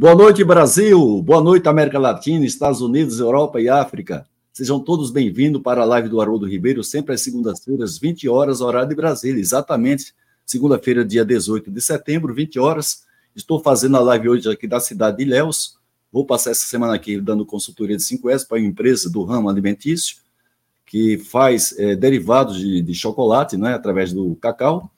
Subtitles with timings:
[0.00, 1.20] Boa noite, Brasil.
[1.20, 4.26] Boa noite, América Latina, Estados Unidos, Europa e África.
[4.50, 8.88] Sejam todos bem-vindos para a live do Haroldo Ribeiro, sempre às segundas-feiras, 20 horas, horário
[8.88, 9.38] de Brasília.
[9.38, 10.14] Exatamente,
[10.46, 13.02] segunda-feira, dia 18 de setembro, 20 horas.
[13.36, 15.76] Estou fazendo a live hoje aqui da cidade de Ilhéus.
[16.10, 20.16] Vou passar essa semana aqui dando consultoria de 5S para uma empresa do ramo alimentício,
[20.86, 24.90] que faz é, derivados de, de chocolate, né, através do cacau.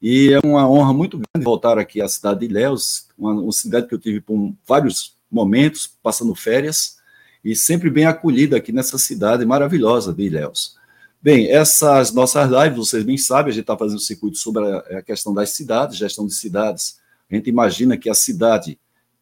[0.00, 3.88] E é uma honra muito grande voltar aqui à cidade de Ilhéus, uma, uma cidade
[3.88, 6.98] que eu tive por vários momentos, passando férias,
[7.44, 10.76] e sempre bem acolhida aqui nessa cidade maravilhosa de Ilhéus.
[11.20, 14.98] Bem, essas nossas lives, vocês bem sabem, a gente está fazendo um circuito sobre a,
[14.98, 17.00] a questão das cidades, gestão de cidades.
[17.28, 18.78] A gente imagina que a cidade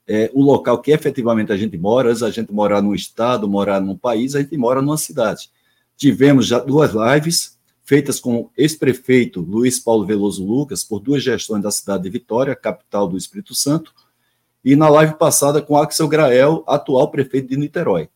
[0.06, 3.80] é o local que efetivamente a gente mora, antes a gente morar num estado, morar
[3.80, 5.50] num país, a gente mora numa cidade.
[5.96, 7.55] Tivemos já duas lives,
[7.86, 12.56] feitas com o ex-prefeito Luiz Paulo Veloso Lucas, por duas gestões da cidade de Vitória,
[12.56, 13.94] capital do Espírito Santo,
[14.64, 18.08] e na live passada com Axel Grael, atual prefeito de Niterói.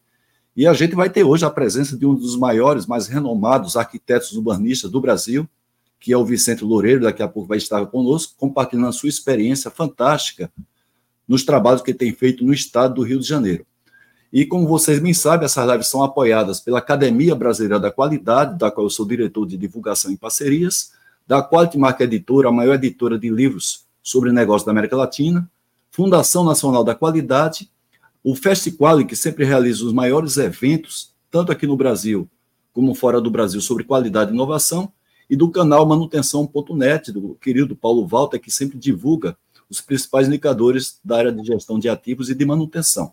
[0.56, 4.32] E a gente vai ter hoje a presença de um dos maiores, mais renomados arquitetos
[4.32, 5.48] urbanistas do Brasil,
[6.00, 9.70] que é o Vicente Loureiro, daqui a pouco vai estar conosco, compartilhando a sua experiência
[9.70, 10.52] fantástica
[11.28, 13.64] nos trabalhos que tem feito no estado do Rio de Janeiro.
[14.32, 18.70] E como vocês bem sabem, essas lives são apoiadas pela Academia Brasileira da Qualidade, da
[18.70, 20.92] qual eu sou diretor de divulgação e parcerias,
[21.26, 25.50] da Quality Mark Editora, a maior editora de livros sobre negócios da América Latina,
[25.90, 27.70] Fundação Nacional da Qualidade,
[28.22, 32.28] o Festival, que sempre realiza os maiores eventos, tanto aqui no Brasil
[32.72, 34.92] como fora do Brasil, sobre qualidade e inovação,
[35.28, 39.36] e do canal manutenção.net, do querido Paulo Walter, que sempre divulga
[39.68, 43.12] os principais indicadores da área de gestão de ativos e de manutenção.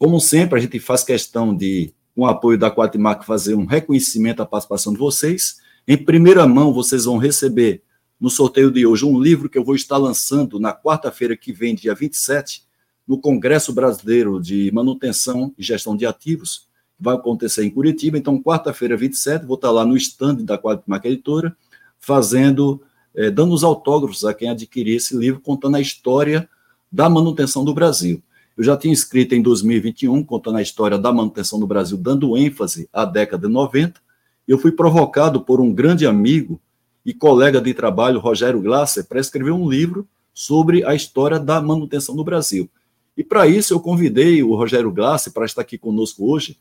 [0.00, 4.38] Como sempre, a gente faz questão de, com o apoio da Quatmark, fazer um reconhecimento
[4.38, 5.58] da participação de vocês.
[5.86, 7.82] Em primeira mão, vocês vão receber
[8.18, 11.74] no sorteio de hoje um livro que eu vou estar lançando na quarta-feira que vem,
[11.74, 12.64] dia 27,
[13.06, 18.16] no Congresso Brasileiro de Manutenção e Gestão de Ativos, que vai acontecer em Curitiba.
[18.16, 21.54] Então, quarta-feira, 27, vou estar lá no stand da Quatmark Editora,
[21.98, 22.80] fazendo,
[23.14, 26.48] eh, dando os autógrafos a quem adquirir esse livro, contando a história
[26.90, 28.22] da manutenção do Brasil.
[28.60, 32.86] Eu já tinha escrito em 2021, contando a história da manutenção no Brasil, dando ênfase
[32.92, 33.98] à década de 90.
[34.46, 36.60] Eu fui provocado por um grande amigo
[37.02, 42.14] e colega de trabalho, Rogério Glasser, para escrever um livro sobre a história da manutenção
[42.14, 42.68] no Brasil.
[43.16, 46.58] E para isso eu convidei o Rogério Glasser para estar aqui conosco hoje.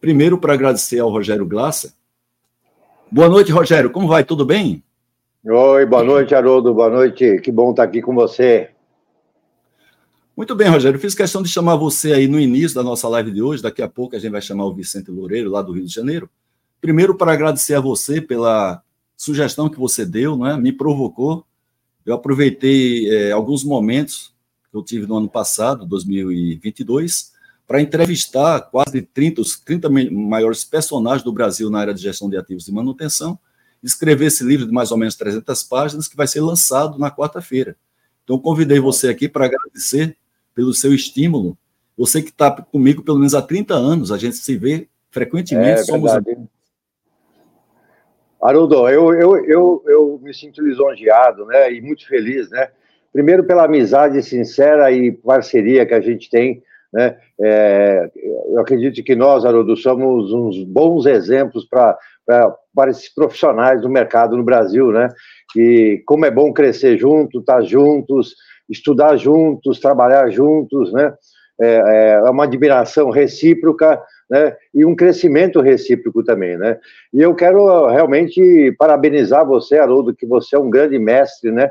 [0.00, 1.92] Primeiro, para agradecer ao Rogério Glasser.
[3.08, 3.90] Boa noite, Rogério.
[3.90, 4.24] Como vai?
[4.24, 4.82] Tudo bem?
[5.44, 6.74] Oi, boa noite, Haroldo.
[6.74, 7.38] Boa noite.
[7.38, 8.70] Que bom estar aqui com você.
[10.36, 11.00] Muito bem, Rogério.
[11.00, 13.62] Fiz questão de chamar você aí no início da nossa live de hoje.
[13.62, 16.28] Daqui a pouco a gente vai chamar o Vicente Loureiro, lá do Rio de Janeiro.
[16.78, 18.82] Primeiro, para agradecer a você pela
[19.16, 20.54] sugestão que você deu, né?
[20.58, 21.46] me provocou.
[22.04, 24.34] Eu aproveitei é, alguns momentos
[24.70, 27.32] que eu tive no ano passado, 2022,
[27.66, 32.36] para entrevistar quase 30, os 30 maiores personagens do Brasil na área de gestão de
[32.36, 33.38] ativos e manutenção,
[33.82, 37.74] escrever esse livro de mais ou menos 300 páginas, que vai ser lançado na quarta-feira.
[38.22, 40.14] Então, convidei você aqui para agradecer
[40.56, 41.56] pelo seu estímulo.
[41.98, 45.80] Você que está comigo pelo menos há 30 anos, a gente se vê frequentemente.
[45.80, 46.10] É, somos...
[48.42, 52.68] Haroldo, eu, eu, eu, eu me sinto lisonjeado né, e muito feliz, né?
[53.12, 57.16] Primeiro pela amizade sincera e parceria que a gente tem, né?
[57.40, 58.10] É,
[58.48, 61.98] eu acredito que nós, Haroldo, somos uns bons exemplos para
[62.74, 65.08] para esses profissionais do mercado no Brasil, né?
[65.56, 68.34] E como é bom crescer junto, estar tá juntos,
[68.68, 71.14] estudar juntos, trabalhar juntos, né?
[71.58, 74.56] É, é uma admiração recíproca, né?
[74.74, 76.78] E um crescimento recíproco também, né?
[77.12, 81.70] E eu quero realmente parabenizar você, Haroldo, que você é um grande mestre, né?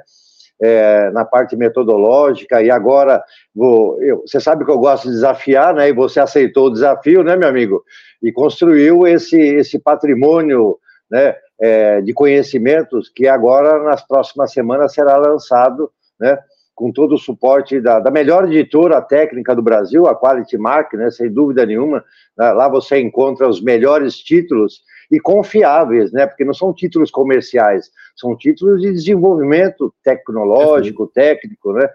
[0.61, 3.21] É, na parte metodológica e agora
[3.53, 5.89] vou, eu, você sabe que eu gosto de desafiar, né?
[5.89, 7.83] E você aceitou o desafio, né, meu amigo?
[8.23, 10.77] E construiu esse esse patrimônio,
[11.11, 11.35] né?
[11.59, 16.37] É, de conhecimentos que agora nas próximas semanas será lançado, né?
[16.75, 21.09] Com todo o suporte da, da, melhor editora técnica do Brasil, a Quality Mark, né,
[21.09, 22.03] sem dúvida nenhuma.
[22.37, 27.89] Né, lá você encontra os melhores títulos e confiáveis, né, porque não são títulos comerciais,
[28.15, 31.87] são títulos de desenvolvimento tecnológico, técnico, né.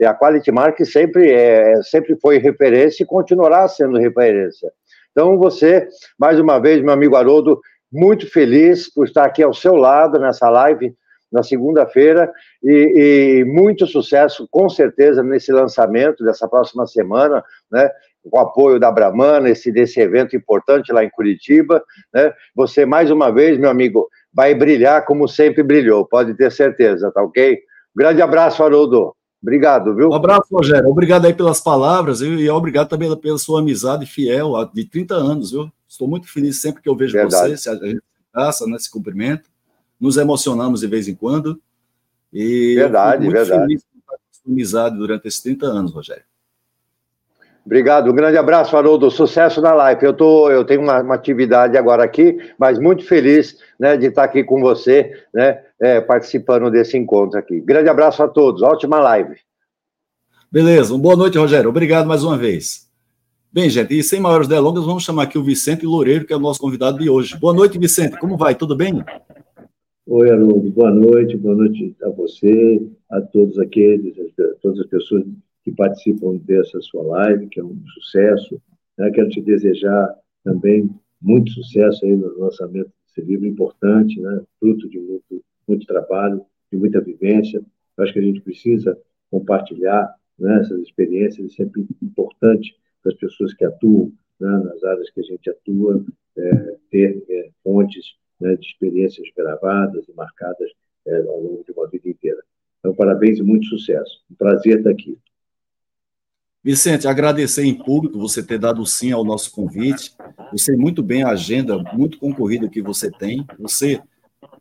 [0.00, 4.70] E a Quality Mark sempre, é, sempre foi referência e continuará sendo referência.
[5.12, 5.86] Então, você,
[6.18, 7.60] mais uma vez, meu amigo Haroldo,
[7.92, 10.92] muito feliz por estar aqui ao seu lado nessa live
[11.34, 12.32] na segunda-feira
[12.62, 17.90] e, e, muito sucesso, com certeza, nesse lançamento dessa próxima semana, né?
[18.30, 21.82] Com o apoio da Bramana, esse, desse evento importante lá em Curitiba,
[22.14, 22.32] né?
[22.54, 27.22] Você, mais uma vez, meu amigo, vai brilhar como sempre brilhou, pode ter certeza, tá
[27.22, 27.58] ok?
[27.94, 29.14] Grande abraço, Haroldo.
[29.42, 30.08] Obrigado, viu?
[30.08, 30.88] Um abraço, Rogério.
[30.88, 35.70] Obrigado aí pelas palavras e obrigado também pela sua amizade fiel de 30 anos, viu?
[35.86, 37.56] Estou muito feliz sempre que eu vejo Verdade.
[37.56, 38.00] você, a gente
[38.52, 39.44] se né, se cumprimenta,
[40.04, 41.58] nos emocionamos de vez em quando.
[42.30, 43.62] E verdade, muito verdade.
[43.62, 46.24] feliz a sua amizade durante esses 30 anos, Rogério.
[47.64, 49.10] Obrigado, um grande abraço, Haroldo.
[49.10, 50.04] Sucesso na live.
[50.04, 54.24] Eu, tô, eu tenho uma, uma atividade agora aqui, mas muito feliz né, de estar
[54.24, 57.58] aqui com você, né, é, participando desse encontro aqui.
[57.62, 59.36] Grande abraço a todos, ótima live.
[60.52, 61.70] Beleza, uma boa noite, Rogério.
[61.70, 62.90] Obrigado mais uma vez.
[63.50, 66.40] Bem, gente, e sem maiores delongas, vamos chamar aqui o Vicente Loureiro, que é o
[66.40, 67.38] nosso convidado de hoje.
[67.38, 68.18] Boa noite, Vicente.
[68.18, 68.54] Como vai?
[68.54, 69.02] Tudo bem?
[70.06, 70.70] Oi, Haroldo.
[70.70, 71.34] Boa noite.
[71.34, 75.24] Boa noite a você, a todos aqueles, a todas as pessoas
[75.62, 78.60] que participam dessa sua live, que é um sucesso.
[78.98, 79.10] Né?
[79.12, 80.14] Quero te desejar
[80.44, 80.90] também
[81.22, 84.42] muito sucesso aí no lançamento desse livro importante, né?
[84.60, 87.64] fruto de muito, muito trabalho, de muita vivência.
[87.96, 88.98] Eu acho que a gente precisa
[89.30, 95.08] compartilhar né, essas experiências, é sempre importante para as pessoas que atuam né, nas áreas
[95.08, 96.04] que a gente atua,
[96.36, 98.04] é, ter é, fontes
[98.40, 100.70] né, de experiências gravadas e marcadas
[101.06, 102.42] é, ao longo de uma vida inteira.
[102.78, 104.22] Então, parabéns e muito sucesso.
[104.30, 105.18] Um prazer estar aqui.
[106.62, 110.14] Vicente, agradecer em público você ter dado sim ao nosso convite.
[110.50, 113.46] Eu sei muito bem a agenda muito concorrida que você tem.
[113.58, 114.00] Você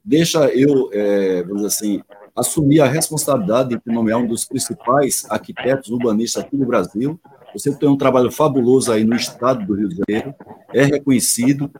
[0.04, 2.04] deixa eu, é, vamos dizer assim,
[2.36, 7.20] assumir a responsabilidade de nomear um dos principais arquitetos urbanistas aqui no Brasil.
[7.54, 10.36] Você tem um trabalho fabuloso aí no estado do Rio de Janeiro,
[10.74, 11.72] é reconhecido.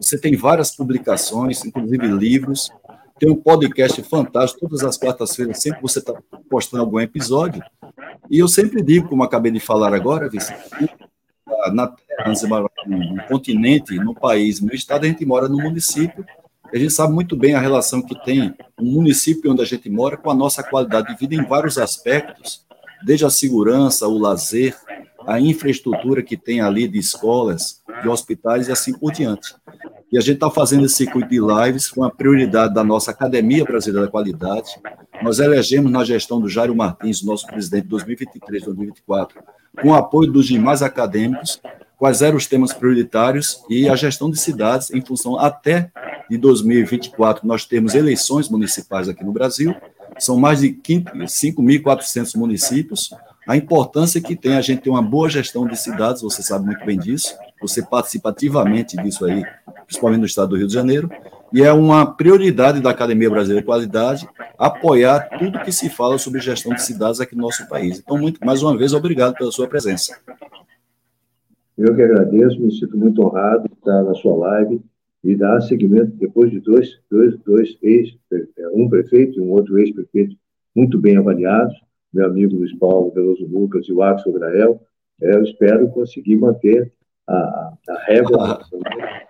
[0.00, 2.70] Você tem várias publicações, inclusive livros.
[3.18, 6.14] Tem um podcast fantástico, todas as quartas-feiras, sempre você está
[6.48, 7.62] postando algum episódio.
[8.30, 10.58] E eu sempre digo, como acabei de falar agora, Vicente,
[11.72, 12.32] na Terra,
[12.86, 16.24] no continente, no país, no estado, a gente mora no município,
[16.72, 20.16] a gente sabe muito bem a relação que tem o município onde a gente mora
[20.16, 22.64] com a nossa qualidade de vida em vários aspectos,
[23.04, 24.74] desde a segurança, o lazer,
[25.26, 29.54] a infraestrutura que tem ali de escolas, de hospitais e assim por diante.
[30.12, 33.64] E a gente está fazendo esse circuito de lives com a prioridade da nossa Academia
[33.64, 34.70] Brasileira da Qualidade.
[35.22, 39.28] Nós elegemos na gestão do Jairo Martins, nosso presidente 2023-2024,
[39.80, 41.60] com o apoio dos demais acadêmicos,
[41.96, 45.92] quais eram os temas prioritários e a gestão de cidades em função até
[46.28, 47.46] de 2024.
[47.46, 49.76] Nós temos eleições municipais aqui no Brasil,
[50.18, 53.10] são mais de 5.400 municípios,
[53.46, 56.84] a importância que tem a gente ter uma boa gestão de cidades, você sabe muito
[56.84, 59.44] bem disso, você participa ativamente disso aí,
[59.86, 61.10] principalmente no estado do Rio de Janeiro,
[61.52, 66.40] e é uma prioridade da Academia Brasileira de Qualidade apoiar tudo que se fala sobre
[66.40, 67.98] gestão de cidades aqui no nosso país.
[67.98, 70.16] Então, muito, mais uma vez, obrigado pela sua presença.
[71.76, 74.80] Eu que agradeço, me sinto muito honrado de estar na sua live
[75.24, 78.14] e dar seguimento depois de dois, dois, dois ex,
[78.74, 80.36] um prefeito e um outro ex-prefeito
[80.76, 81.74] muito bem avaliados,
[82.12, 84.80] meu amigo Luiz Paulo Veloso Lucas e o Axel Grael,
[85.20, 86.92] é, eu espero conseguir manter
[87.28, 88.60] a, a régua,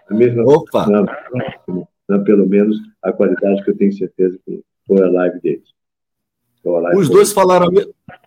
[0.08, 0.86] a mesma Opa.
[0.86, 1.04] Na,
[2.08, 5.68] na, pelo menos a qualidade que eu tenho certeza que foi a live deles.
[6.58, 7.68] Então, a live os, dois falaram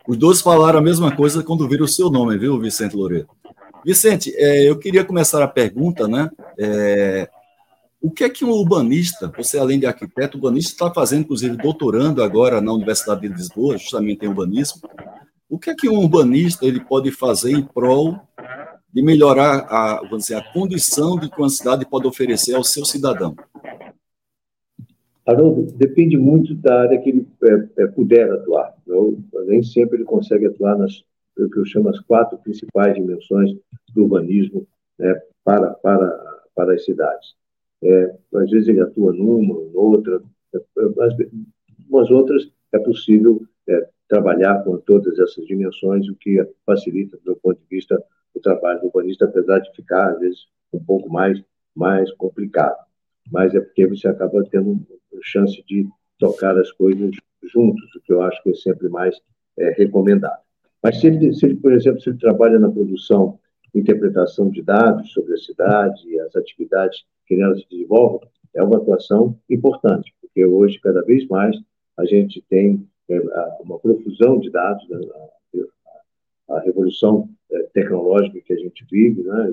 [0.07, 3.27] os dois falaram a mesma coisa quando viram o seu nome, viu, Vicente Loureiro?
[3.85, 6.29] Vicente, é, eu queria começar a pergunta, né?
[6.57, 7.29] É,
[8.03, 12.21] o que é que um urbanista, você além de arquiteto, urbanista está fazendo, inclusive doutorando
[12.21, 14.81] agora na Universidade de Lisboa, justamente em urbanismo.
[15.49, 18.19] O que é que um urbanista ele pode fazer em prol
[18.91, 22.83] de melhorar a, vamos dizer, a condição de que uma cidade pode oferecer ao seu
[22.83, 23.37] cidadão?
[25.25, 28.75] Haroldo, depende muito da área que ele é, é, puder atuar.
[28.85, 29.17] Não?
[29.45, 31.01] Nem sempre ele consegue atuar nas
[31.37, 33.51] o que eu chamo as quatro principais dimensões
[33.95, 34.67] do urbanismo
[34.99, 37.33] né, para, para, para as cidades.
[37.83, 40.21] É, às vezes ele atua numa, outra,
[40.95, 41.13] mas
[41.89, 47.59] umas outras é possível é, trabalhar com todas essas dimensões, o que facilita, do ponto
[47.59, 48.01] de vista
[48.33, 50.39] do trabalho do urbanista, apesar de ficar, às vezes,
[50.71, 51.41] um pouco mais,
[51.75, 52.77] mais complicado.
[53.31, 54.79] Mas é porque você acaba tendo
[55.21, 55.87] chance de
[56.19, 57.11] tocar as coisas
[57.43, 59.19] juntos, o que eu acho que é sempre mais
[59.57, 60.41] é, recomendado.
[60.81, 63.39] Mas se ele, se ele, por exemplo, se ele trabalha na produção
[63.73, 68.77] interpretação de dados sobre a cidade e as atividades que nela se desenvolvem, é uma
[68.77, 71.55] atuação importante, porque hoje, cada vez mais,
[71.97, 73.19] a gente tem é,
[73.61, 74.99] uma profusão de dados, né,
[76.47, 79.51] a, a, revolução é, tecnológica que a gente vive, né,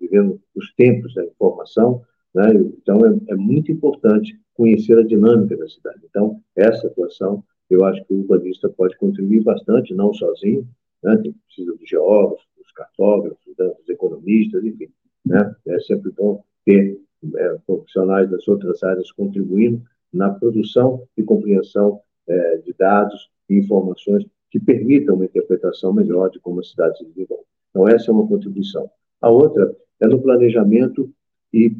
[0.00, 2.02] vivendo os tempos da informação,
[2.34, 6.00] né, então é, é muito importante conhecer a dinâmica da cidade.
[6.08, 10.66] Então, essa atuação, eu acho que o urbanista pode contribuir bastante, não sozinho,
[11.02, 14.88] né, precisa dos geólogos, dos cartógrafos, dos economistas, enfim.
[15.24, 15.54] Né?
[15.66, 16.98] É sempre bom ter
[17.36, 24.24] é, profissionais das outras áreas contribuindo na produção e compreensão é, de dados e informações
[24.24, 27.44] que que permita uma interpretação melhor de como a cidade se desenvolve.
[27.70, 28.90] Então, essa é uma contribuição.
[29.20, 31.12] A outra é no planejamento
[31.52, 31.76] e,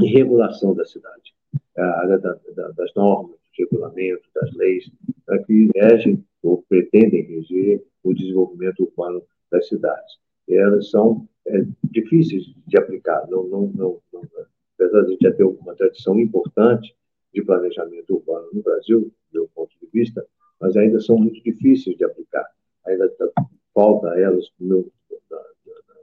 [0.00, 1.34] e regulação da cidade,
[1.76, 4.90] a área da, da, das normas, dos regulamentos, das leis,
[5.46, 10.18] que regem ou pretendem reger o desenvolvimento urbano das cidades.
[10.56, 14.22] Elas são é, difíceis de aplicar, não, não, não, não,
[14.74, 16.94] apesar de a gente já ter uma tradição importante
[17.32, 20.24] de planejamento urbano no Brasil, do meu ponto de vista,
[20.60, 22.46] mas ainda são muito difíceis de aplicar.
[22.86, 23.28] Ainda tá,
[23.74, 25.40] falta elas, na, na,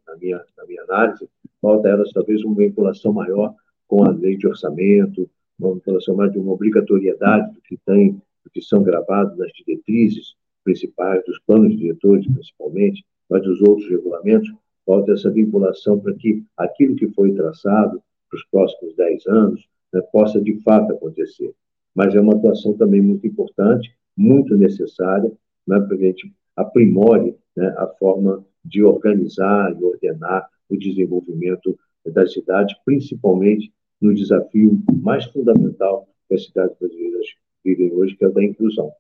[0.08, 1.30] na, minha, na minha análise,
[1.62, 3.54] falta elas talvez uma vinculação maior
[3.88, 8.14] com a lei de orçamento, uma vinculação mais de uma obrigatoriedade do que tem,
[8.44, 14.50] do que são gravados nas diretrizes principais, dos planos diretores principalmente, mas dos outros regulamentos,
[14.86, 20.02] falta essa vinculação para que aquilo que foi traçado para os próximos 10 anos né,
[20.12, 21.54] possa de fato acontecer.
[21.94, 25.32] Mas é uma atuação também muito importante, muito necessária,
[25.68, 31.78] né, para que a gente aprimore né, a forma de organizar e ordenar o desenvolvimento
[32.06, 37.28] das cidades, principalmente no desafio mais fundamental que as cidades brasileiras
[37.64, 38.92] vivem hoje, que é o da inclusão.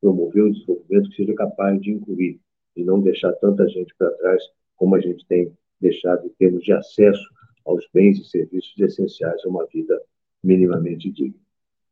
[0.00, 2.40] Promover o desenvolvimento que seja capaz de incluir
[2.76, 4.42] e não deixar tanta gente para trás
[4.76, 7.22] como a gente tem deixado em termos de acesso
[7.64, 10.00] aos bens e serviços essenciais a uma vida
[10.42, 11.40] minimamente digna.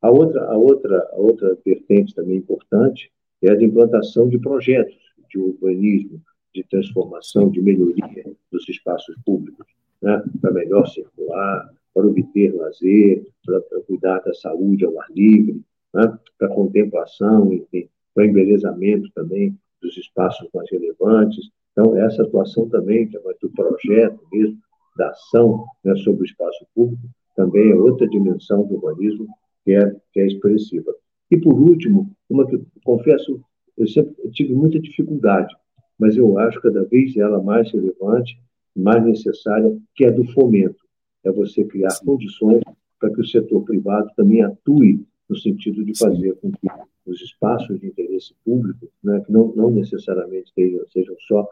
[0.02, 4.98] A outra, a outra, a outra vertente também importante é a de implantação de projetos
[5.28, 6.20] de urbanismo,
[6.54, 9.66] de transformação, de melhoria dos espaços públicos,
[10.02, 10.22] né?
[10.40, 15.62] para melhor circular, para obter lazer, para, para cuidar da saúde ao ar livre,
[15.94, 16.18] né?
[16.38, 21.50] para contemplação, enfim, para embelezamento também dos espaços mais relevantes.
[21.72, 24.58] Então, essa atuação também, que é do projeto mesmo,
[24.96, 27.02] da ação né, sobre o espaço público,
[27.36, 29.28] também é outra dimensão do urbanismo
[29.64, 30.94] que é, que é expressiva.
[31.30, 33.40] E, por último, uma que, confesso,
[33.76, 35.54] eu sempre tive muita dificuldade,
[35.98, 38.38] mas eu acho cada vez ela mais relevante,
[38.76, 40.78] mais necessária, que é do fomento.
[41.24, 42.06] É você criar Sim.
[42.06, 42.62] condições
[42.98, 46.68] para que o setor privado também atue no sentido de fazer com que
[47.06, 51.48] os espaços de interesse público, né, que não, não necessariamente sejam, sejam só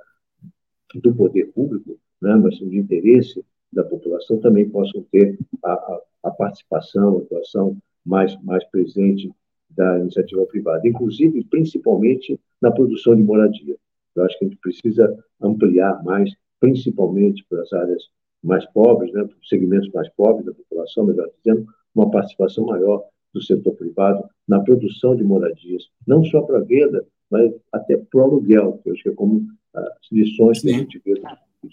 [0.96, 6.30] do poder público, né, mas de interesse da população, também possam ter a, a, a
[6.32, 9.30] participação, a atuação mais, mais presente
[9.70, 13.76] da iniciativa privada, inclusive, principalmente, na produção de moradia.
[14.16, 18.02] Eu acho que a gente precisa ampliar mais, principalmente para as áreas
[18.42, 23.04] mais pobres, né, para os segmentos mais pobres da população, melhor dizendo, uma participação maior
[23.32, 28.22] do setor privado na produção de moradias, não só para venda, mas até para o
[28.22, 30.68] aluguel, que eu acho que é como as lições Sim.
[30.68, 31.14] que a gente vê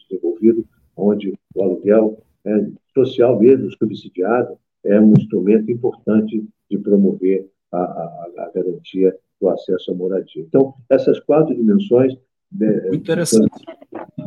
[0.09, 0.65] desenvolvido,
[0.97, 8.27] onde o aluguel é social mesmo, subsidiado, é um instrumento importante de promover a, a,
[8.37, 10.43] a garantia do acesso à moradia.
[10.43, 12.15] Então, essas quatro dimensões
[12.51, 13.51] né, Interessante.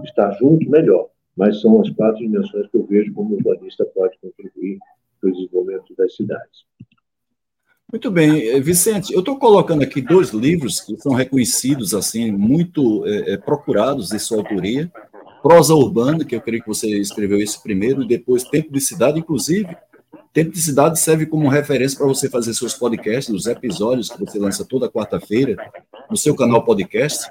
[0.05, 4.19] estar junto, melhor, mas são as quatro dimensões que eu vejo como o urbanista pode
[4.19, 4.79] contribuir
[5.21, 6.65] para o desenvolvimento das cidades.
[7.91, 13.03] Muito bem, eh, Vicente, eu estou colocando aqui dois livros que são reconhecidos, assim, muito
[13.07, 14.93] é, procurados de sua autoria.
[15.43, 19.19] Prosa Urbana, que eu creio que você escreveu esse primeiro, e depois Tempo de Cidade,
[19.19, 19.75] inclusive.
[20.35, 24.39] Tempo de Cidade serve como referência para você fazer seus podcasts, os episódios que você
[24.39, 25.57] lança toda quarta-feira
[26.11, 27.27] no seu canal podcast.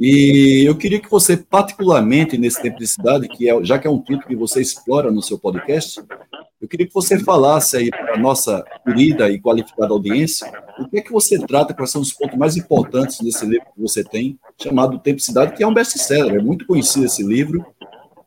[0.00, 3.90] E eu queria que você, particularmente nesse Tempo de Cidade, que é, já que é
[3.90, 6.00] um título que você explora no seu podcast,
[6.62, 10.98] eu queria que você falasse aí para a nossa querida e qualificada audiência o que
[10.98, 14.38] é que você trata, quais são os pontos mais importantes desse livro que você tem,
[14.60, 17.66] chamado Tempo e Cidade, que é um best-seller, é muito conhecido esse livro,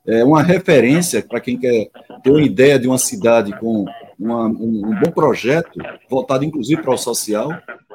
[0.06, 1.90] é uma referência para quem quer
[2.22, 3.86] ter uma ideia de uma cidade com
[4.20, 7.50] uma, um, um, bom projeto, voltado inclusive para o social.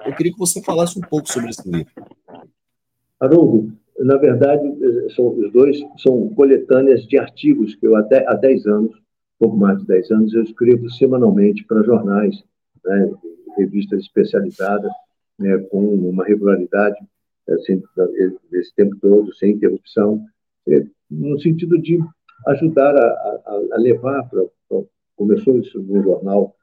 [0.06, 1.92] Eu queria que você falasse um pouco sobre esse livro.
[3.20, 4.62] Haroldo, na verdade,
[5.14, 9.00] são, os dois são coletâneas de artigos que eu até há 10 anos
[9.40, 12.44] pouco mais de 10 anos, eu escrevo semanalmente para jornais,
[12.84, 13.10] né,
[13.56, 14.92] revistas especializadas,
[15.38, 16.98] né, com uma regularidade
[17.48, 17.82] assim,
[18.52, 20.24] esse tempo todo, sem interrupção,
[20.68, 21.98] é, no sentido de
[22.48, 24.44] ajudar a, a, a levar para.
[25.16, 26.54] Começou isso num jornal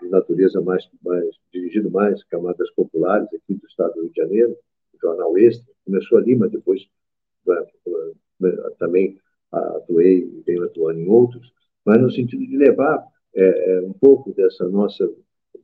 [0.00, 4.56] de natureza mais, mais dirigido mais camadas populares aqui do estado do Rio de Janeiro,
[4.94, 6.88] o jornal Extra, começou ali, mas depois
[8.78, 9.18] também
[9.52, 11.52] atuei e venho atuando em outros,
[11.84, 13.04] mas no sentido de levar
[13.34, 15.08] é, é, um pouco dessa nossa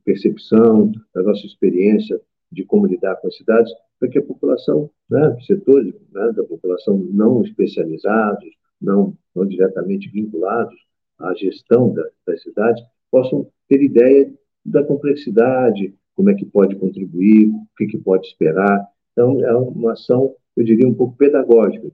[0.03, 2.19] percepção, da nossa experiência
[2.51, 6.97] de como lidar com as cidades, para que a população, né, setores né, da população
[7.11, 8.49] não especializados,
[8.81, 10.75] não, não diretamente vinculados
[11.19, 14.31] à gestão da, das cidades, possam ter ideia
[14.65, 18.85] da complexidade, como é que pode contribuir, o que, que pode esperar.
[19.11, 21.87] Então, é uma ação, eu diria, um pouco pedagógica,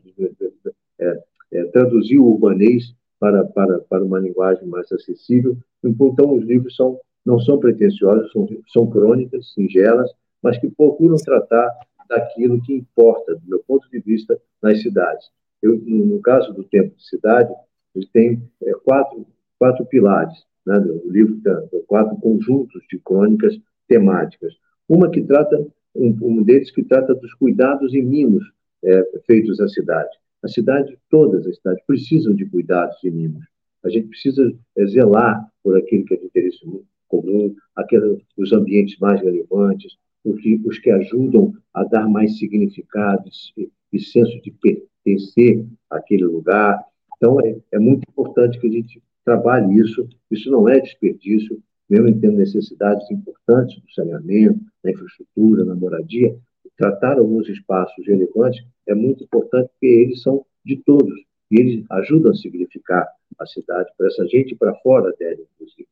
[1.00, 1.24] é,
[1.54, 5.56] é, traduzir o urbanês para, para, para uma linguagem mais acessível.
[5.84, 10.12] Então, os livros são, não são pretensiosos, são, são crônicas, singelas,
[10.42, 11.70] mas que procuram tratar
[12.10, 15.30] daquilo que importa, do meu ponto de vista, nas cidades.
[15.62, 17.54] Eu, no, caso do Tempo de Cidade,
[17.96, 19.24] ele tem é, quatro,
[19.60, 20.44] quatro pilares.
[20.66, 23.56] Né, o livro tem quatro conjuntos de crônicas
[23.88, 24.54] temáticas.
[24.90, 25.63] Uma que trata,
[25.96, 28.44] um, um deles que trata dos cuidados e mimos
[28.84, 30.10] é, feitos à cidade.
[30.43, 33.45] A cidade, todas as cidades, precisam de cuidados e mimos.
[33.83, 36.60] A gente precisa é, zelar por aquilo que é de interesse
[37.07, 43.53] comum, aqueles, os ambientes mais relevantes, os que, os que ajudam a dar mais significados
[43.57, 46.79] e, e senso de pertencer àquele lugar.
[47.17, 50.07] Então, é, é muito importante que a gente trabalhe isso.
[50.29, 56.36] Isso não é desperdício, mesmo tendo necessidades importantes do saneamento, na infraestrutura, na moradia.
[56.78, 61.13] Tratar alguns espaços relevantes é muito importante porque eles são de todos
[61.51, 65.88] e eles ajudam a significar a cidade para essa gente para fora dela, inclusive.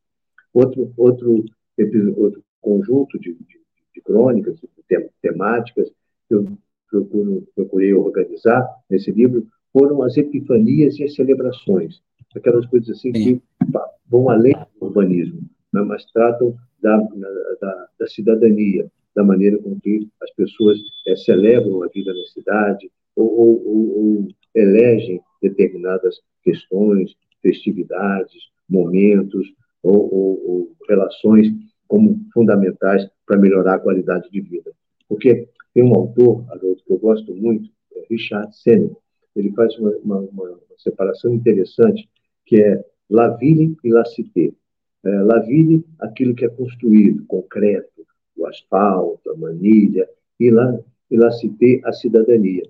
[0.53, 1.45] Outro, outro,
[2.17, 3.59] outro conjunto de, de,
[3.93, 5.89] de crônicas, de temáticas
[6.27, 6.45] que eu
[6.89, 12.01] procuro, procurei organizar nesse livro foram as epifanias e as celebrações,
[12.35, 13.41] aquelas coisas assim que
[14.09, 20.07] vão além do urbanismo, né, mas tratam da, da, da, cidadania, da maneira com que
[20.23, 28.41] as pessoas é, celebram a vida na cidade ou, ou, ou, elegem determinadas questões, festividades,
[28.69, 29.45] momentos
[29.83, 31.47] ou, ou relações
[31.85, 34.71] como fundamentais para melhorar a qualidade de vida.
[35.09, 38.95] Porque tem um autor, Haroldo, que eu gosto muito, é Richard Sennett,
[39.35, 42.07] ele faz uma, uma, uma, separação interessante,
[42.45, 44.53] que é la ville e la cité.
[45.03, 47.99] É, la ville, aquilo que é construído, concreto,
[48.39, 50.07] o asfalto, a manilha,
[50.39, 50.79] e la,
[51.11, 52.63] e la cité, a cidadania.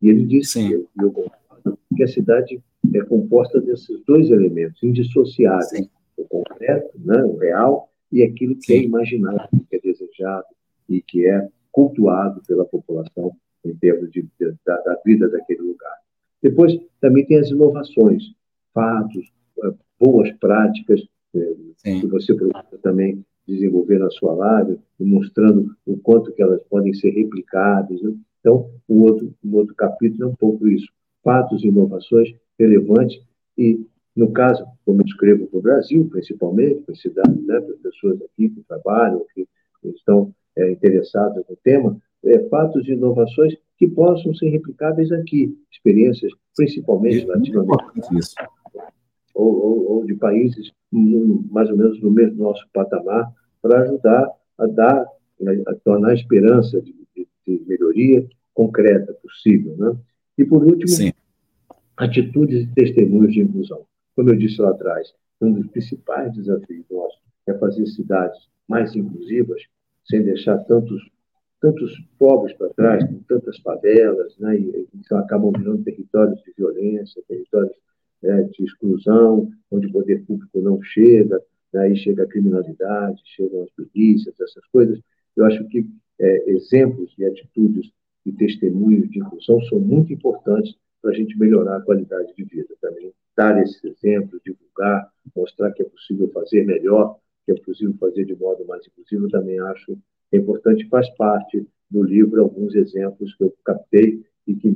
[0.00, 0.68] E ele diz Sim.
[0.68, 2.62] que, eu concordo, que a cidade
[2.94, 5.88] é composta desses dois elementos, indissociáveis, Sim.
[6.18, 8.82] o concreto, né, o real, e aquilo que é Sim.
[8.82, 10.44] é imaginado, que é desejado
[10.88, 13.34] e que é cultuado pela população
[13.64, 15.96] em termos de, de, da, da vida daquele lugar.
[16.42, 18.34] Depois, também tem as inovações,
[18.74, 19.32] fatos,
[19.62, 21.00] eh, boas práticas,
[21.34, 26.94] eh, que você procura também desenvolver na sua live, mostrando o quanto que elas podem
[26.94, 28.00] ser replicadas.
[28.00, 28.14] Né?
[28.40, 30.88] Então, o outro, o outro capítulo é um pouco isso,
[31.22, 33.20] fatos e inovações relevantes
[33.56, 37.80] e, no caso, como eu escrevo para o Brasil, principalmente, para cidades, né, para as
[37.80, 39.46] pessoas aqui que trabalham, que
[39.84, 46.32] estão é, interessadas no tema, é, fatos e inovações que possam ser replicáveis aqui, experiências
[46.56, 48.34] principalmente latino-americanas,
[49.34, 50.72] ou, ou, ou, de países
[51.50, 55.06] mais ou menos no mesmo nosso patamar, para ajudar a dar,
[55.66, 59.76] a tornar a esperança de, de, de melhoria concreta possível.
[59.76, 59.96] Né?
[60.38, 61.12] E, por último, Sim.
[61.96, 63.84] atitudes e testemunhos de inclusão.
[64.14, 69.60] Como eu disse lá atrás, um dos principais desafios nossos é fazer cidades mais inclusivas,
[70.04, 71.02] sem deixar tantos
[71.60, 77.22] tantos povos para trás, com tantas favelas, né, e, então acabam virando territórios de violência,
[77.26, 77.74] territórios
[78.24, 81.40] né, de exclusão, onde o poder público não chega,
[81.72, 84.98] né, aí chega a criminalidade, chegam as polícias, essas coisas.
[85.36, 85.86] Eu acho que
[86.18, 87.90] é, exemplos de atitudes
[88.24, 92.74] e testemunhos de inclusão são muito importantes para a gente melhorar a qualidade de vida
[92.80, 93.12] também.
[93.36, 98.34] Dar esses exemplos, divulgar, mostrar que é possível fazer melhor, que é possível fazer de
[98.36, 99.98] modo mais inclusivo, também acho
[100.32, 104.72] importante, faz parte do livro alguns exemplos que eu captei e que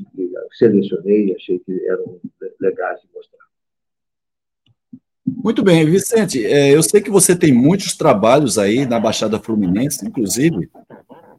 [0.53, 2.21] selecionei e achei que eram
[2.61, 3.39] legais de mostrar.
[5.27, 10.07] Muito bem, Vicente, é, eu sei que você tem muitos trabalhos aí na Baixada Fluminense,
[10.07, 10.71] inclusive,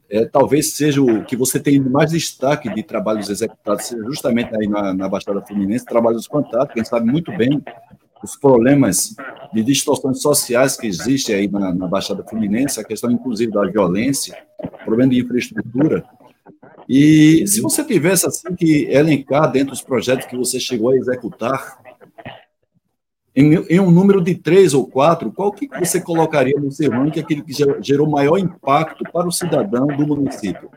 [0.09, 4.67] é, talvez seja o que você tem mais destaque de trabalhos executados, seja justamente aí
[4.67, 7.63] na, na Baixada Fluminense, trabalhos fantásticos, quem sabe muito bem
[8.23, 9.15] os problemas
[9.53, 14.37] de distorções sociais que existem aí na, na, Baixada Fluminense, a questão inclusive da violência,
[14.83, 16.03] problema de infraestrutura.
[16.87, 21.79] E se você tivesse assim que elencar dentro dos projetos que você chegou a executar,
[23.35, 27.19] em, em um número de três ou quatro, qual que você colocaria no seu ranking
[27.19, 30.69] aquele que gerou maior impacto para o cidadão do município?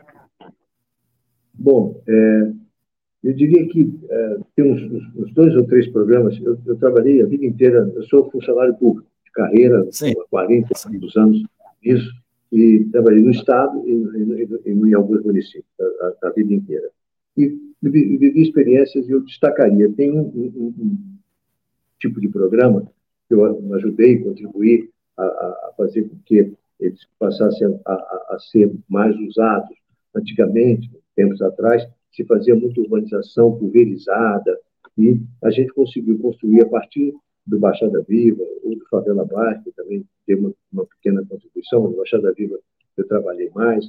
[1.53, 2.51] Bom, é,
[3.23, 4.81] eu diria que é, tem uns,
[5.15, 6.39] uns, dois ou três programas.
[6.41, 10.11] Eu, eu, trabalhei a vida inteira, eu sou funcionário público de carreira, Sim.
[10.11, 10.69] há 40
[11.17, 11.43] anos
[11.83, 12.09] isso,
[12.53, 16.89] e trabalhei no Estado e, e, e em alguns municípios, a, a, vida inteira.
[17.35, 19.91] E vivi experiências e eu destacaria.
[19.91, 20.97] Tem um, um, um,
[21.99, 22.83] tipo de programa
[23.27, 28.71] que eu ajudei, contribuí a, a fazer com que eles passassem a, a, a ser
[28.87, 29.75] mais usados.
[30.15, 34.59] Antigamente, tempos atrás, se fazia muita urbanização pulverizada,
[34.95, 37.15] e a gente conseguiu construir a partir
[37.47, 41.25] do Baixada Viva, ou do Favela Baixo, que também teve uma, uma, pequena
[41.63, 42.59] contribuição, no Baixada Viva
[42.95, 43.85] eu trabalhei mais,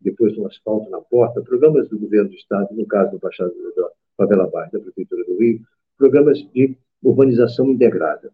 [0.00, 3.88] depois do asfalto na porta, programas do governo do Estado, no caso do Baixada da
[4.16, 5.60] Favela Baixo, da Prefeitura do Rio,
[5.96, 8.32] programas de urbanização integrada.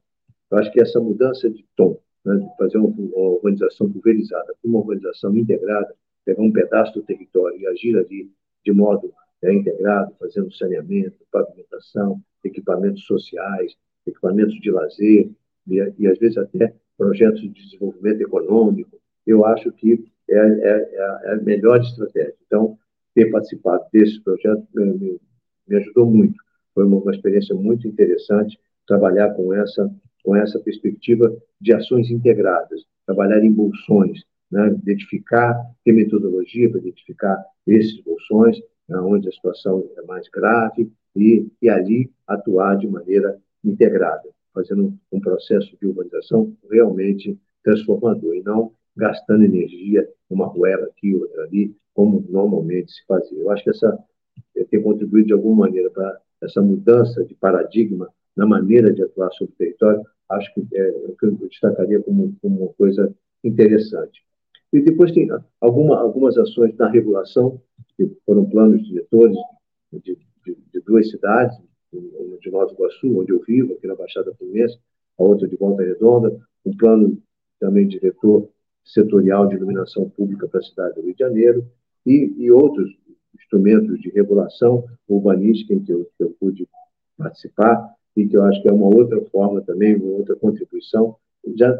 [0.50, 4.78] Eu acho que essa mudança de tom, né, de fazer uma, uma urbanização pulverizada uma
[4.78, 8.30] urbanização integrada, pegar um pedaço do território e agir ali
[8.64, 13.76] de modo é, integrado, fazendo saneamento, pavimentação, equipamentos sociais,
[14.06, 15.30] equipamentos de lazer
[15.68, 18.98] e, e às vezes até projetos de desenvolvimento econômico.
[19.26, 22.34] Eu acho que é, é, é a melhor estratégia.
[22.46, 22.78] Então,
[23.14, 25.20] ter participado desse projeto me,
[25.68, 26.36] me ajudou muito.
[26.74, 29.90] Foi uma, uma experiência muito interessante trabalhar com essa
[30.24, 34.68] com essa perspectiva de ações integradas, trabalhar em bolsões, né?
[34.68, 35.54] identificar,
[35.84, 38.98] ter metodologia para identificar esses bolsões, né?
[39.00, 45.20] onde a situação é mais grave, e, e ali atuar de maneira integrada, fazendo um
[45.20, 52.24] processo de urbanização realmente transformador, e não gastando energia uma ruela aqui, outra ali, como
[52.28, 53.38] normalmente se fazia.
[53.38, 53.98] Eu acho que essa
[54.70, 59.52] tem contribuído de alguma maneira para essa mudança de paradigma na maneira de atuar sobre
[59.54, 60.90] o território, acho que é,
[61.22, 64.24] eu destacaria como, como uma coisa interessante.
[64.72, 65.28] E depois tem
[65.60, 67.60] alguma, algumas ações na regulação,
[67.96, 69.36] que foram planos diretores
[69.92, 71.56] de, de, de duas cidades,
[71.96, 74.78] uma de Nova Iguaçu, onde eu vivo, aqui na Baixada Fluminense,
[75.18, 77.18] a outra de Volta Redonda, um plano
[77.60, 78.48] também diretor
[78.84, 81.66] setorial de iluminação pública para a cidade do Rio de Janeiro,
[82.04, 82.90] e, e outros
[83.34, 86.68] instrumentos de regulação urbanística em que eu, que eu pude
[87.16, 91.16] participar, e que eu acho que é uma outra forma também, uma outra contribuição,
[91.56, 91.76] já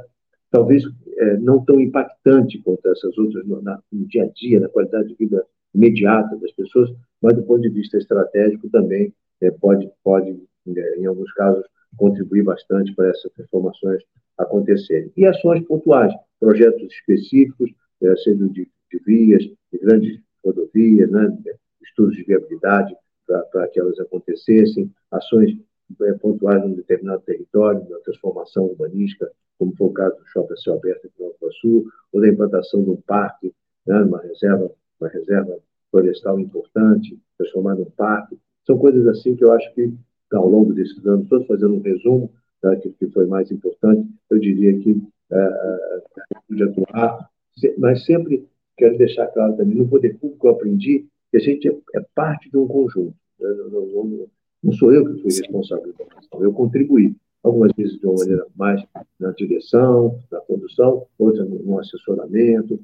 [0.50, 0.84] talvez
[1.16, 5.08] é, não tão impactante quanto essas outras no, na, no, dia a dia, na qualidade
[5.08, 10.38] de vida imediata das pessoas, mas do ponto de vista estratégico também é, pode, pode
[10.66, 11.64] é, em alguns casos,
[11.96, 14.02] contribuir bastante para essas transformações
[14.38, 15.12] acontecerem.
[15.16, 17.70] E ações pontuais, projetos específicos,
[18.02, 21.36] é, sendo de, de vias, de grandes rodovias, né,
[21.82, 25.56] estudos de viabilidade para que elas acontecessem, ações
[26.02, 30.74] é, pontuais num determinado território, na transformação urbanística, como foi o caso do Shopping Céu
[30.74, 33.54] Aberto no Nova Sul, ou da implantação de um parque,
[33.86, 34.70] né, uma reserva,
[35.00, 35.58] uma reserva
[35.90, 38.36] florestal importante, transformar num parque.
[38.66, 39.92] São coisas assim que eu acho que,
[40.32, 42.30] ao longo desses anos, todos fazendo um resumo
[42.62, 45.00] daquilo que foi mais importante, eu diria que
[45.30, 46.02] é, é,
[46.50, 47.30] de atuar,
[47.78, 48.46] mas sempre
[48.76, 52.50] quero deixar claro também, no poder público eu aprendi que a gente é, é parte
[52.50, 53.14] de um conjunto.
[53.38, 53.48] Né?
[53.70, 54.26] Não, não,
[54.62, 57.14] não sou eu que fui responsável pela questão, eu contribuí.
[57.42, 58.82] Algumas vezes de uma maneira mais
[59.20, 62.80] na direção, na condução, outras no, assessoramento,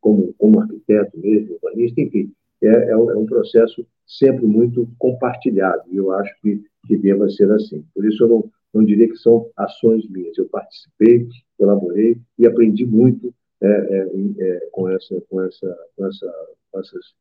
[0.00, 2.32] como, como arquiteto mesmo, urbanista, enfim.
[2.62, 7.28] É, é, um, é um processo sempre muito compartilhado, e eu acho que, que deva
[7.28, 7.84] ser assim.
[7.94, 10.36] Por isso, eu não, não diria que são ações minhas.
[10.36, 16.34] Eu participei, colaborei e aprendi muito é, é, é, com, essa, com, essa, com, essa,
[16.70, 17.14] com essas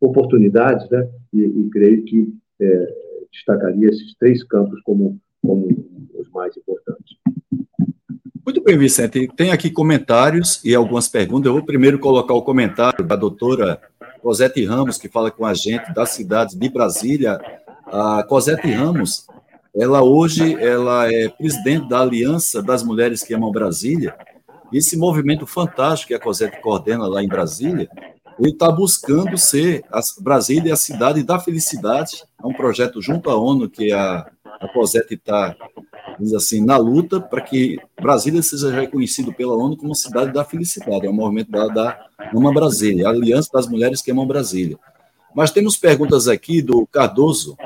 [0.00, 1.08] oportunidades, né?
[1.32, 2.94] e, e creio que é,
[3.30, 5.68] destacaria esses três campos como, como
[6.14, 7.16] os mais importantes.
[8.44, 9.26] Muito bem, Vicente.
[9.34, 11.46] Tem aqui comentários e algumas perguntas.
[11.46, 13.80] Eu vou primeiro colocar o comentário da doutora
[14.20, 17.40] Cosete Ramos, que fala com a gente da cidade de Brasília.
[17.86, 19.26] A Cosete Ramos,
[19.74, 24.14] ela hoje ela é presidente da Aliança das Mulheres que Amam Brasília.
[24.70, 27.88] Esse movimento fantástico que a Cosete coordena lá em Brasília,
[28.38, 32.24] ele está buscando ser a Brasília a cidade da felicidade.
[32.42, 34.26] É um projeto junto à ONU que a,
[34.60, 35.56] a COSET está,
[36.34, 41.06] assim, na luta para que Brasília seja reconhecido pela ONU como cidade da felicidade.
[41.06, 44.78] É um movimento da, da Ama Brasília, a Aliança das Mulheres que Amam Brasília.
[45.34, 47.56] Mas temos perguntas aqui do Cardoso,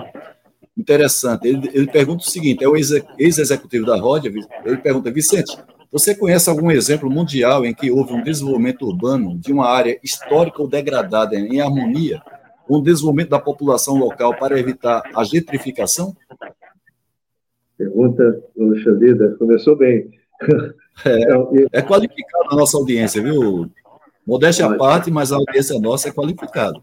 [0.77, 1.47] interessante.
[1.47, 4.33] Ele, ele pergunta o seguinte: é o ex-executivo da Rodia,
[4.65, 5.57] ele pergunta, Vicente,
[5.91, 10.61] você conhece algum exemplo mundial em que houve um desenvolvimento urbano de uma área histórica
[10.61, 12.23] ou degradada em harmonia
[12.67, 16.15] com o desenvolvimento da população local para evitar a gentrificação?
[17.79, 20.11] Pergunta, poxa vida, começou bem.
[21.07, 23.71] É, é qualificada a nossa audiência, viu?
[24.27, 26.79] Modéstia à parte, mas a audiência nossa é qualificada.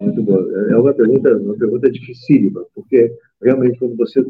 [0.00, 0.38] Muito bom.
[0.70, 4.24] É uma pergunta, uma pergunta dificílima, porque realmente quando você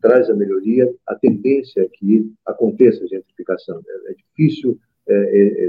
[0.00, 3.80] traz a melhoria, a tendência é que aconteça a gentrificação.
[3.88, 4.78] É, é difícil
[5.08, 5.68] é, é,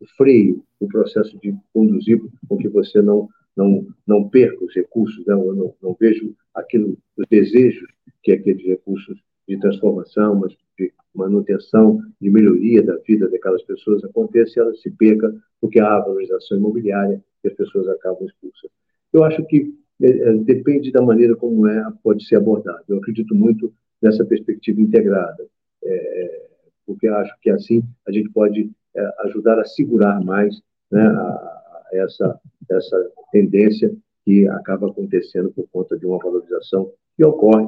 [0.00, 5.26] o freio, o processo de conduzir com que você não não não perca os recursos,
[5.28, 7.88] eu não, não vejo aquilo, os desejos
[8.22, 14.58] que aqueles recursos de transformação, mas de manutenção, de melhoria da vida daquelas pessoas aconteça
[14.58, 18.70] e ela se perca porque há valorização imobiliária e as pessoas acabam expulsas.
[19.12, 22.84] Eu acho que é, é, depende da maneira como é, pode ser abordado.
[22.88, 25.46] Eu acredito muito nessa perspectiva integrada,
[25.84, 26.46] é,
[26.86, 30.60] porque acho que assim a gente pode é, ajudar a segurar mais
[30.90, 37.24] né, a, a essa, essa tendência que acaba acontecendo por conta de uma valorização que
[37.24, 37.66] ocorre.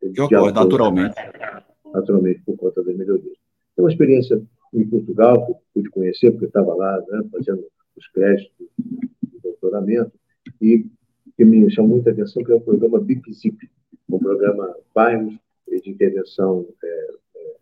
[0.00, 1.14] Que ocorre naturalmente.
[1.92, 3.36] Naturalmente, por conta das melhorias.
[3.76, 4.40] Tem uma experiência
[4.72, 7.64] em Portugal, que eu pude conhecer, porque estava lá né, fazendo
[7.96, 8.52] os créditos
[9.22, 10.12] do doutoramento,
[10.60, 10.86] e
[11.36, 13.70] que me chamou muita atenção, que é o programa BIPZIP,
[14.08, 15.34] um programa bairros
[15.68, 17.54] de intervenção é, é,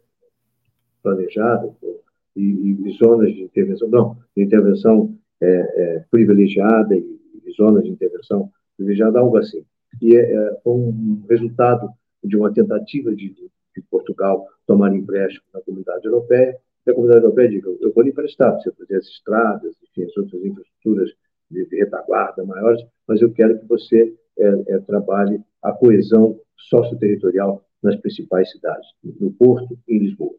[1.02, 1.74] planejada
[2.36, 7.21] e, e, zonas de intervenção, não, de intervenção é, é privilegiada e,
[7.56, 9.64] zonas de intervenção privilegiada, algo assim.
[10.00, 11.88] E é, é, foi um resultado
[12.22, 17.48] de uma tentativa de, de Portugal tomar empréstimo na comunidade europeia, e a comunidade europeia
[17.48, 21.10] diga, eu vou lhe emprestar você fazer as estradas, enfim, as outras infraestruturas
[21.50, 27.64] de, de retaguarda maiores, mas eu quero que você é, é, trabalhe a coesão socioterritorial
[27.82, 30.34] nas principais cidades, no Porto e em Lisboa.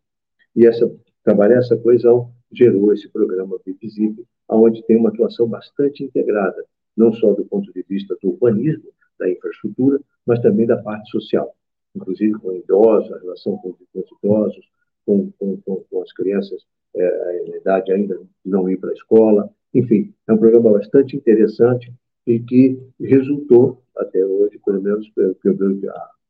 [0.56, 0.90] E essa,
[1.24, 6.64] trabalhar essa coesão gerou esse programa BIPZIP, onde tem uma atuação bastante integrada,
[6.96, 11.56] não só do ponto de vista do urbanismo, da infraestrutura, mas também da parte social,
[11.96, 14.66] inclusive com idosos, a relação com, os idosos,
[15.06, 20.14] com, com, com, as crianças é, em idade ainda não ir para a escola, enfim,
[20.28, 21.92] é um programa bastante interessante
[22.28, 25.58] e que resultou, até hoje, pelo menos pelo que eu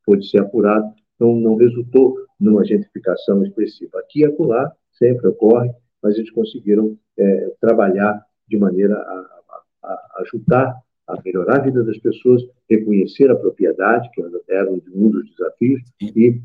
[0.06, 4.00] pôde ser apurado, não, não resultou numa gentrificação expressiva.
[4.00, 5.72] Aqui e acolá sempre ocorre,
[6.02, 9.40] mas eles conseguiram é, trabalhar de maneira a,
[9.84, 10.76] a, ajudar
[11.08, 16.42] a melhorar a vida das pessoas, reconhecer a propriedade, que era um dos desafios, e,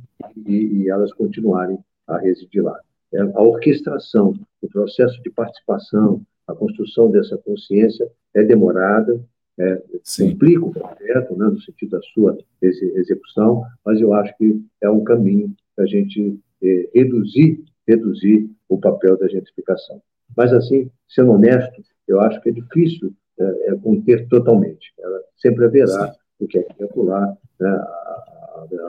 [0.46, 2.78] e, e elas continuarem a residir lá.
[3.12, 9.20] É, a orquestração, o processo de participação, a construção dessa consciência é demorada,
[9.58, 9.82] é,
[10.20, 15.02] implica o projeto, né, no sentido da sua execução, mas eu acho que é um
[15.02, 20.00] caminho para a gente é, reduzir, reduzir o papel da gentrificação.
[20.36, 24.92] Mas, assim, sendo honesto, eu acho que é difícil é, é conter totalmente.
[24.98, 27.86] Ela sempre haverá o que é calcular, né,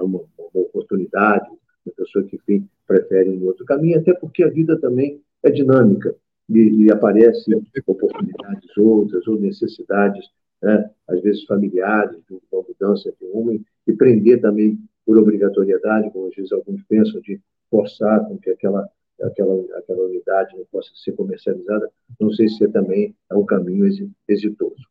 [0.01, 1.47] uma, uma oportunidade,
[1.85, 6.15] uma pessoa que, enfim, prefere um outro caminho, até porque a vida também é dinâmica
[6.49, 10.25] e, e aparecem oportunidades outras ou necessidades,
[10.61, 16.27] né, às vezes familiares, de uma mudança de uma, e prender também por obrigatoriedade, como
[16.27, 18.87] às vezes alguns pensam, de forçar com que aquela,
[19.23, 23.85] aquela, aquela unidade não possa ser comercializada, não sei se também é um caminho
[24.27, 24.87] exitoso.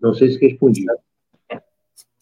[0.00, 0.84] Não sei se respondi.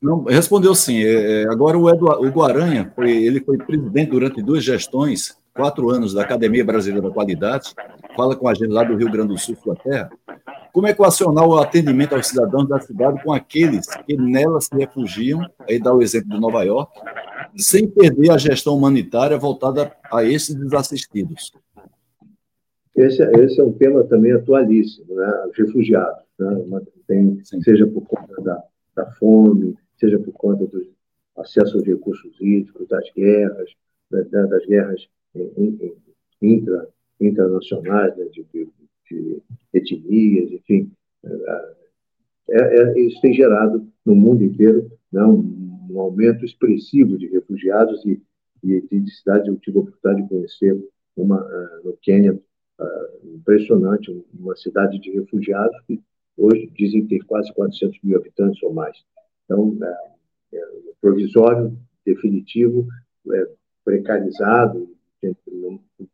[0.01, 1.03] Não, respondeu sim.
[1.03, 5.91] É, é agora o, Eduardo, o Guaranha, foi, ele foi presidente durante duas gestões quatro
[5.91, 7.75] anos da Academia Brasileira da Qualidade,
[8.17, 10.11] fala com a gente lá do Rio Grande do Sul, sua terra.
[10.73, 15.47] Como é equacionar o atendimento aos cidadãos da cidade com aqueles que nela se refugiam,
[15.69, 16.99] aí dá o exemplo de Nova York,
[17.57, 21.53] sem perder a gestão humanitária voltada a esses desassistidos?
[22.95, 25.45] Esse, esse é um tema também atualíssimo, né?
[25.51, 26.81] Os refugiados, né?
[27.07, 28.63] Tem, seja por conta da,
[28.95, 30.93] da fome, seja por conta do
[31.37, 33.71] acesso aos recursos hídricos, das guerras,
[34.11, 34.23] né?
[34.47, 35.09] das guerras
[36.41, 36.89] intra,
[37.21, 38.69] internacionais, né, de, de,
[39.11, 40.91] de, etnias, enfim.
[41.25, 41.73] É,
[42.51, 45.62] é, é, isso tem gerado no mundo inteiro né, um,
[45.93, 48.21] um, aumento expressivo de refugiados e,
[48.65, 49.49] e de cidades.
[49.49, 55.11] Eu tive a oportunidade de conhecer uma uh, no Quênia uh, impressionante, uma cidade de
[55.11, 56.01] refugiados que
[56.37, 58.97] hoje dizem ter quase 400 mil habitantes ou mais.
[59.45, 59.85] Então, uh,
[60.53, 60.61] é,
[61.01, 62.87] provisório, definitivo,
[63.31, 63.49] é,
[63.85, 64.89] precarizado,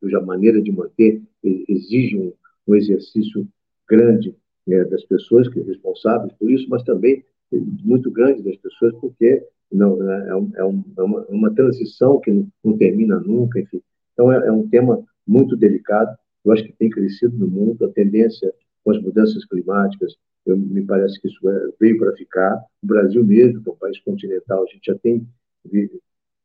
[0.00, 2.32] cuja maneira de manter exige um,
[2.66, 3.48] um exercício
[3.88, 4.36] grande
[4.66, 9.96] né, das pessoas que responsáveis por isso, mas também muito grande das pessoas, porque não,
[9.96, 13.82] né, é, um, é, um, é uma, uma, transição que não, não, termina nunca, enfim.
[14.12, 17.88] Então, é, é, um tema muito delicado, eu acho que tem crescido no mundo, a
[17.90, 18.52] tendência
[18.82, 20.14] com as mudanças climáticas,
[20.46, 22.56] eu, me parece que isso é, veio para ficar.
[22.82, 25.26] O Brasil mesmo, que é um país continental, a gente já tem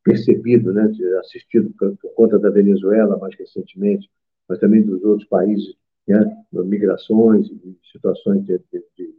[0.04, 4.10] percebido, né, assistido por, conta da Venezuela mais recentemente,
[4.50, 5.74] mas também dos outros países,
[6.06, 9.16] né, migrações e situações de, de, de,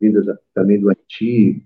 [0.00, 1.64] de, também do Haiti,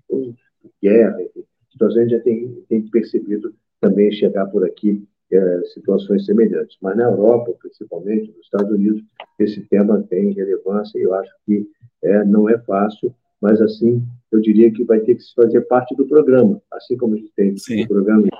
[0.83, 6.25] guerra, enfim, situações a gente já tem, tem percebido também chegar por aqui é, situações
[6.25, 6.77] semelhantes.
[6.83, 9.03] Mas na Europa, principalmente, nos Estados Unidos,
[9.38, 11.68] esse tema tem relevância e eu acho que
[12.03, 16.07] é, não é fácil, mas assim eu diria que vai ter que fazer parte do
[16.07, 17.85] programa, assim como a gente tem Sim.
[17.85, 18.31] o programa de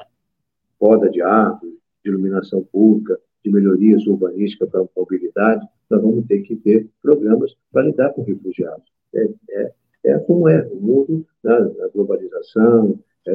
[0.79, 6.41] poda de árvores, de iluminação pública, de melhorias urbanísticas para a mobilidade, nós vamos ter
[6.43, 8.85] que ter programas para lidar com refugiados.
[9.15, 9.73] é, é,
[10.09, 11.55] é como é o mundo, né?
[11.55, 13.33] a globalização, é,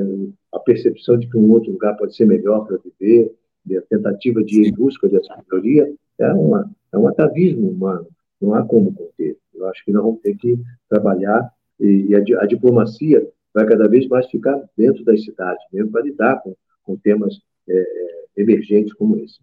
[0.51, 3.33] a percepção de que um outro lugar pode ser melhor para viver,
[3.77, 8.07] a tentativa de ir em busca dessa melhoria, é, uma, é um atavismo humano,
[8.41, 9.37] não há como conter.
[9.53, 10.59] Eu acho que nós vamos ter que
[10.89, 15.91] trabalhar e, e a, a, diplomacia vai cada vez mais ficar dentro das cidades, mesmo
[15.91, 19.39] para lidar com, com temas é, é emergentes como esse.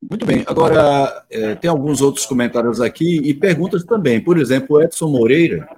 [0.00, 0.44] Muito bem.
[0.46, 4.22] Agora, é, tem alguns outros comentários aqui e perguntas também.
[4.22, 5.68] Por exemplo, o Edson Moreira.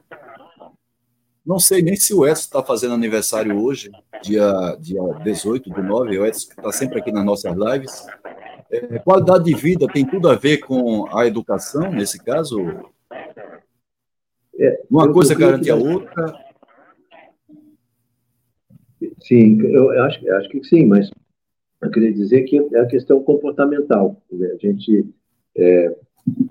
[1.45, 3.91] Não sei nem se o Edson está fazendo aniversário hoje,
[4.23, 6.19] dia, dia 18 do 9.
[6.19, 8.07] O Edson está sempre aqui nas nossas lives.
[8.71, 12.61] É, qualidade de vida tem tudo a ver com a educação, nesse caso?
[14.59, 16.51] É, Uma coisa garante a outra?
[19.23, 21.11] Sim, eu acho, acho que sim, mas
[21.81, 24.21] eu queria dizer que é a questão comportamental.
[24.31, 24.49] Né?
[24.49, 25.07] A gente,
[25.57, 25.97] é,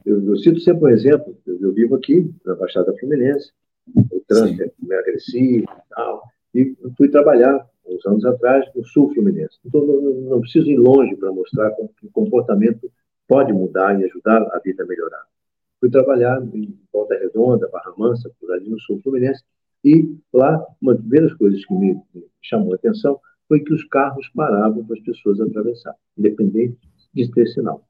[0.05, 1.37] eu, eu, cito sempre um exemplo.
[1.45, 3.51] Eu, eu, vivo aqui na Baixada Fluminense,
[3.95, 9.57] o trânsito é agressivo e tal, e fui trabalhar uns anos atrás no Sul Fluminense.
[9.65, 12.91] Então não, não preciso ir longe para mostrar como que o comportamento
[13.27, 15.23] pode mudar e ajudar a vida a melhorar.
[15.79, 19.43] Fui trabalhar em Volta Redonda, Barra Mansa, por ali no Sul Fluminense,
[19.83, 23.83] e lá uma das primeiras coisas que me, me chamou a atenção foi que os
[23.85, 26.77] carros paravam para as pessoas atravessar, independente
[27.13, 27.83] de ter sinal.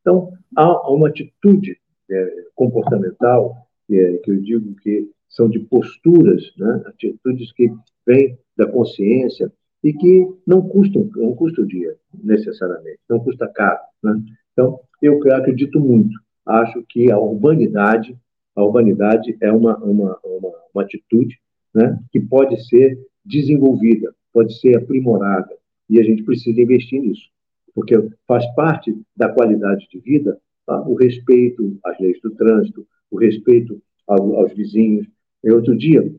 [0.00, 1.76] Então, há uma atitude
[2.08, 6.82] é, comportamental, é, que eu digo que são de posturas, né?
[6.86, 7.70] atitudes que
[8.06, 13.80] vêm da consciência e que não custam, não custa o dia, necessariamente, não custa caro.
[14.02, 14.22] Né?
[14.52, 18.16] Então, eu acredito muito, acho que a urbanidade,
[18.54, 21.38] a urbanidade é uma, uma, uma, uma atitude
[21.74, 21.98] né?
[22.12, 25.54] que pode ser desenvolvida, pode ser aprimorada,
[25.88, 27.28] e a gente precisa investir nisso,
[27.74, 27.94] porque
[28.26, 30.80] faz parte da qualidade de vida tá?
[30.82, 35.06] o respeito às leis do trânsito, o respeito ao, aos vizinhos.
[35.44, 36.10] E outro dia,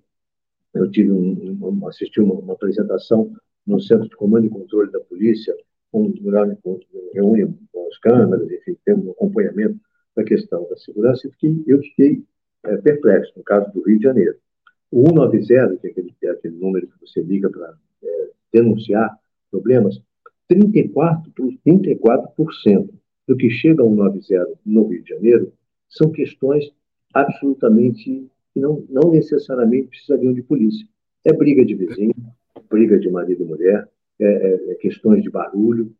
[0.73, 3.31] eu tive um, um, assisti uma, uma, apresentação
[3.65, 5.55] no Centro de Comando e Controle da Polícia,
[5.91, 6.21] onde
[7.13, 7.43] reúne
[7.89, 9.79] as câmeras, enfim, tem um acompanhamento
[10.15, 12.23] da questão da segurança, e eu fiquei
[12.63, 14.35] é, perplexo, no caso do Rio de Janeiro.
[14.91, 17.73] O 190, que é aquele, é aquele número que você liga para
[18.03, 19.17] é, denunciar
[19.49, 20.01] problemas,
[20.51, 21.31] 34%,
[21.65, 22.89] 34%
[23.27, 25.53] do que chega ao 190 no Rio de Janeiro
[25.89, 26.71] são questões
[27.13, 30.87] absolutamente que não, não necessariamente precisariam de polícia.
[31.25, 32.13] É briga de vizinho,
[32.69, 33.87] briga de marido e mulher,
[34.19, 35.93] é, é, é questões de barulho,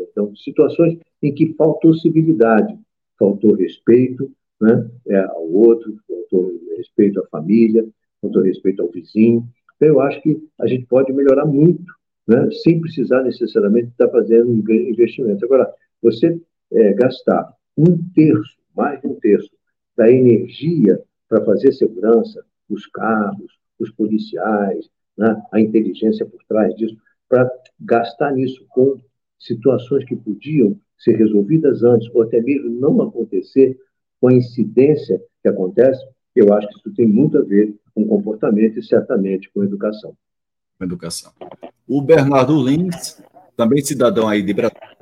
[0.00, 2.76] então situações em que faltou civilidade,
[3.18, 4.30] faltou respeito
[4.60, 7.86] né, é, ao outro, faltou respeito à família,
[8.20, 9.46] todo respeito ao vizinho.
[9.78, 11.92] Então, eu acho que a gente pode melhorar muito,
[12.26, 15.44] né, sem precisar necessariamente estar fazendo investimento.
[15.44, 16.38] Agora, você
[16.72, 19.50] é, gastar um terço, mais de um terço,
[19.96, 26.96] da energia para fazer segurança, os carros, os policiais, né, a inteligência por trás disso,
[27.28, 27.48] para
[27.80, 28.98] gastar nisso com
[29.38, 33.78] situações que podiam ser resolvidas antes, ou até mesmo não acontecer,
[34.20, 36.04] com a incidência que acontece,
[36.34, 40.14] eu acho que isso tem muito a ver com comportamento e certamente com educação.
[40.78, 41.32] Com educação.
[41.86, 43.20] O Bernardo Lins,
[43.56, 44.98] também cidadão aí de Brasília,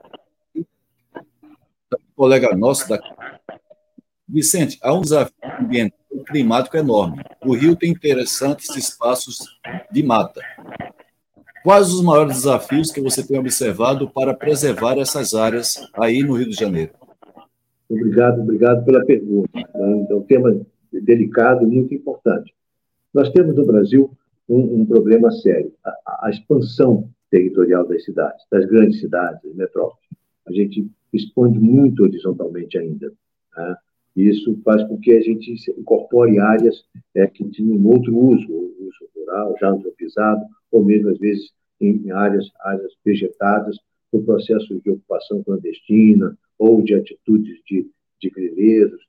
[2.14, 2.98] colega nosso da
[4.28, 7.22] Vicente, há um desafio ambiental climático enorme.
[7.44, 9.38] O Rio tem interessantes espaços
[9.92, 10.40] de mata.
[11.62, 16.48] Quais os maiores desafios que você tem observado para preservar essas áreas aí no Rio
[16.48, 16.92] de Janeiro?
[17.88, 19.50] Obrigado, obrigado pela pergunta.
[19.58, 20.60] É um tema
[20.92, 22.54] delicado e muito importante.
[23.12, 24.10] Nós temos no Brasil
[24.48, 30.06] um, um problema sério: a, a, expansão territorial das cidades, das grandes cidades, das metrópoles.
[30.46, 33.12] A gente expande muito horizontalmente ainda.
[33.56, 33.76] Né?
[34.16, 36.84] Isso faz com que a gente incorpore áreas
[37.14, 42.50] é, que tinham outro uso, uso rural, já antropizado, ou mesmo, às vezes, em áreas,
[42.60, 43.76] áreas vegetadas,
[44.10, 47.86] por processos de ocupação clandestina ou de atitudes de,
[48.20, 49.00] de grileiros,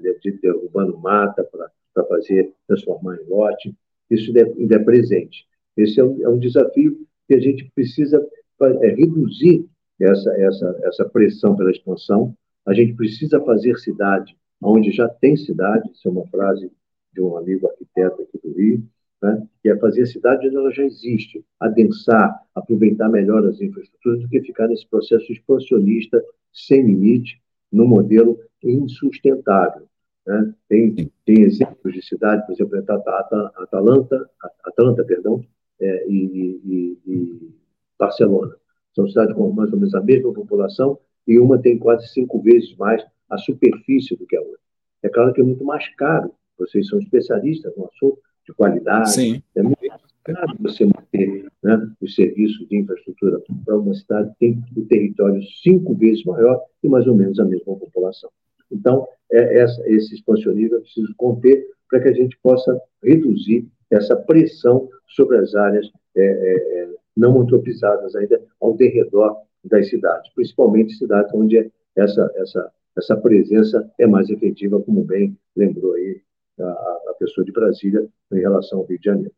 [0.00, 3.74] de, de derrubando mata para fazer, transformar em lote.
[4.10, 5.46] Isso ainda é presente.
[5.76, 8.24] Esse é um, é um desafio que a gente precisa
[8.62, 9.66] é, reduzir
[10.00, 12.36] essa, essa, essa pressão pela expansão.
[12.66, 16.70] A gente precisa fazer cidade onde já tem cidade, isso é uma frase
[17.12, 18.82] de um amigo arquiteto aqui do Rio,
[19.22, 19.46] né?
[19.62, 24.40] que é fazer cidade onde ela já existe, adensar, aproveitar melhor as infraestruturas do que
[24.40, 27.40] ficar nesse processo expansionista sem limite,
[27.74, 29.86] no modelo insustentável.
[30.26, 30.54] Né?
[30.68, 30.94] Tem,
[31.26, 34.30] tem exemplos de cidade, por exemplo, Atalanta,
[34.64, 35.44] Atlanta, perdão,
[35.80, 37.50] é, e, e, e,
[37.98, 38.54] Barcelona.
[38.94, 42.76] São cidades com mais ou menos a mesma população e uma tem quase cinco vezes
[42.76, 44.60] mais a superfície do que a outra.
[45.02, 46.32] É claro que é muito mais caro.
[46.56, 49.12] Vocês são especialistas no assunto de qualidade.
[49.12, 49.42] Sim.
[49.54, 49.78] É muito
[50.24, 55.42] caro você manter né, os serviços de infraestrutura para uma cidade que tem o território
[55.62, 58.30] cinco vezes maior e mais ou menos a mesma população.
[58.70, 64.16] Então, é essa, esse expansionismo é preciso conter para que a gente possa reduzir essa
[64.16, 70.96] pressão sobre as áreas é, é, é não antropizadas ainda ao derredor das cidades, principalmente
[70.96, 76.20] cidades onde essa, essa, essa presença é mais efetiva, como bem lembrou aí
[76.60, 79.32] a, a pessoa de Brasília em relação ao Rio de Janeiro.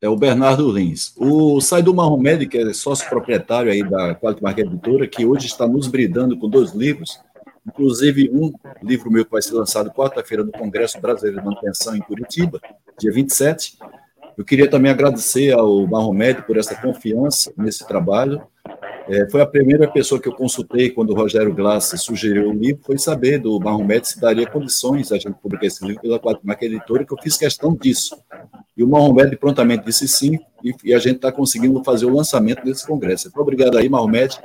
[0.00, 1.14] É o Bernardo Lins.
[1.16, 5.66] O Saidu Mahomed, que é sócio proprietário aí da Quality Market Editora, que hoje está
[5.66, 7.20] nos bridando com dois livros,
[7.64, 12.00] inclusive um livro meu que vai ser lançado quarta-feira no Congresso Brasileiro de Manutenção em
[12.00, 12.60] Curitiba,
[12.98, 13.78] dia 27.
[14.36, 18.42] Eu queria também agradecer ao Mahomed por essa confiança nesse trabalho
[19.08, 22.82] é, foi a primeira pessoa que eu consultei quando o Rogério Glass sugeriu o livro,
[22.84, 27.04] foi saber do Mahomet se daria condições a gente publicar esse livro pela Quatro Editora,
[27.04, 28.16] que eu fiz questão disso.
[28.76, 32.64] E o Mahomet prontamente disse sim, e, e a gente está conseguindo fazer o lançamento
[32.64, 33.28] desse congresso.
[33.28, 34.38] Muito obrigado aí, Mahomet.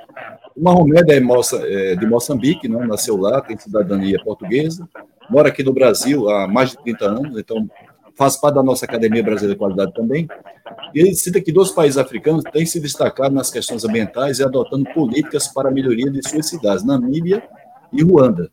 [0.56, 2.86] O Mahomet é, moça, é de Moçambique, né?
[2.86, 4.88] nasceu lá, tem cidadania portuguesa,
[5.30, 7.70] mora aqui no Brasil há mais de 30 anos, então
[8.18, 10.28] faz parte da nossa Academia Brasileira de Qualidade também.
[10.94, 14.90] E ele cita que dois países africanos têm se destacado nas questões ambientais e adotando
[14.94, 17.44] políticas para a melhoria de suas cidades, Namíbia
[17.94, 18.50] e Ruanda.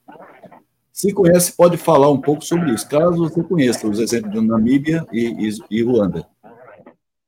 [0.92, 5.04] Se conhece, pode falar um pouco sobre isso, caso você conheça os exemplos de Namíbia
[5.12, 6.24] e, e, e Ruanda.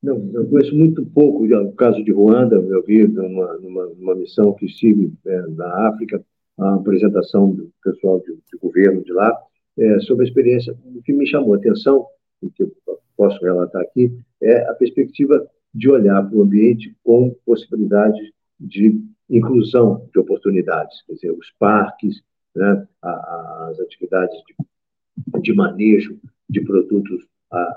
[0.02, 4.52] Não, eu conheço muito pouco o caso de Ruanda, eu vi numa, numa, numa missão
[4.52, 6.22] que estive é, na África,
[6.58, 9.36] a apresentação do pessoal de, de governo de lá,
[9.78, 10.76] é, sobre a experiência.
[10.94, 12.06] O que me chamou a atenção
[12.42, 12.72] o que eu
[13.16, 14.12] posso relatar aqui,
[14.42, 21.14] é a perspectiva de olhar para o ambiente com possibilidades de inclusão de oportunidades, quer
[21.14, 22.22] dizer, os parques,
[22.54, 26.18] né, as atividades de, de manejo
[26.48, 27.26] de produtos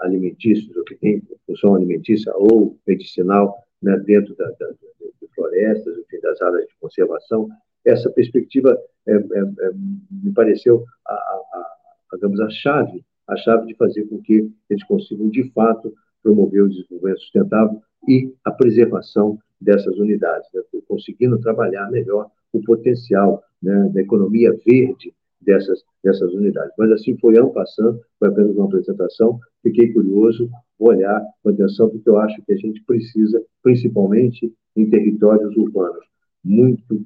[0.01, 6.19] alimentícios, ou que tem função alimentícia ou medicinal né, dentro da, da, de florestas, enfim,
[6.21, 7.49] das áreas de conservação.
[7.85, 9.71] Essa perspectiva é, é, é,
[10.11, 14.83] me pareceu, a, a, a, digamos, a chave a chave de fazer com que eles
[14.85, 20.61] consigam, de fato, promover o desenvolvimento sustentável e a preservação dessas unidades, né?
[20.87, 26.73] conseguindo trabalhar melhor o potencial né, da economia verde dessas, dessas unidades.
[26.77, 31.89] Mas assim foi ano passando, foi apenas uma apresentação, fiquei curioso, vou olhar com atenção,
[31.89, 36.05] porque eu acho que a gente precisa, principalmente em territórios urbanos,
[36.43, 37.03] muito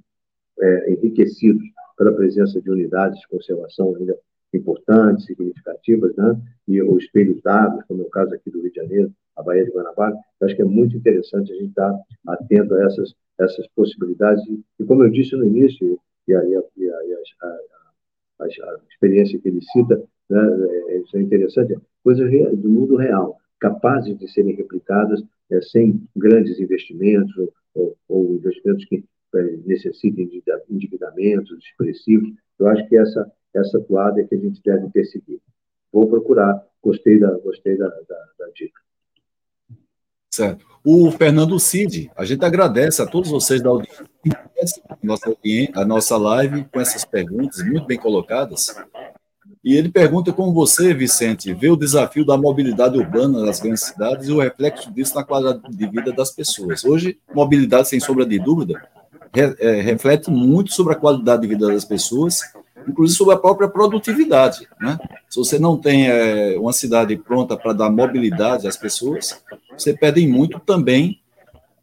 [0.59, 1.63] é, enriquecidos
[1.97, 4.17] pela presença de unidades de conservação ainda
[4.57, 6.39] importantes, significativas, né?
[6.67, 9.65] e os espelhos d'água, como é o caso aqui do Rio de Janeiro, a Baía
[9.65, 13.67] de Guanabara, eu acho que é muito interessante a gente estar atento a essas, essas
[13.75, 14.43] possibilidades.
[14.79, 16.95] E, como eu disse no início, e a, e a, e a,
[17.41, 18.47] a, a
[18.89, 20.41] experiência que ele cita, né,
[20.89, 26.59] é, isso é interessante, coisas do mundo real, capazes de serem replicadas é, sem grandes
[26.59, 27.33] investimentos
[27.73, 29.03] ou, ou investimentos que
[29.35, 32.29] é, necessitem de endividamentos expressivos.
[32.59, 35.39] Eu acho que essa essa toada é que a gente deve perseguir.
[35.91, 38.81] Vou procurar, gostei da, gostei da, da, da dica.
[40.31, 40.65] Certo.
[40.83, 45.37] O Fernando Cid, a gente agradece a todos vocês da audiência, nossa,
[45.75, 48.75] a nossa live com essas perguntas muito bem colocadas.
[49.63, 54.27] E ele pergunta como você, Vicente, vê o desafio da mobilidade urbana nas grandes cidades
[54.27, 56.83] e o reflexo disso na qualidade de vida das pessoas.
[56.83, 58.81] Hoje, mobilidade, sem sombra de dúvida,
[59.33, 62.41] re, é, reflete muito sobre a qualidade de vida das pessoas
[62.87, 64.67] inclusive sobre a própria produtividade.
[64.79, 64.97] Né?
[65.29, 69.43] Se você não tem é, uma cidade pronta para dar mobilidade às pessoas,
[69.77, 71.19] você perde muito também,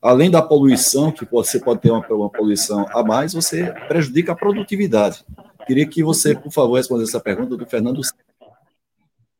[0.01, 4.36] além da poluição, que você pode ter uma, uma poluição a mais, você prejudica a
[4.36, 5.24] produtividade.
[5.66, 8.01] Queria que você, por favor, respondesse essa pergunta do Fernando.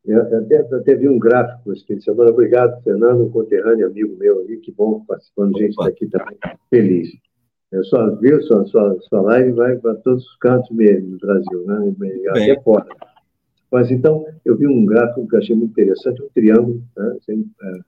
[0.05, 2.31] Eu até, até vi um gráfico esse fim de semana.
[2.31, 4.59] Obrigado, Fernando, um conterrâneo amigo meu ali.
[4.59, 6.37] Que bom participando, gente daqui também.
[6.69, 7.09] Feliz.
[7.71, 11.65] Eu só vi sua, sua, sua live vai para todos os cantos mesmo do Brasil,
[11.67, 11.95] né?
[12.31, 12.87] até fora.
[13.71, 17.17] Mas então, eu vi um gráfico que achei muito interessante, um triângulo, né?
[17.25, 17.81] Sem, é,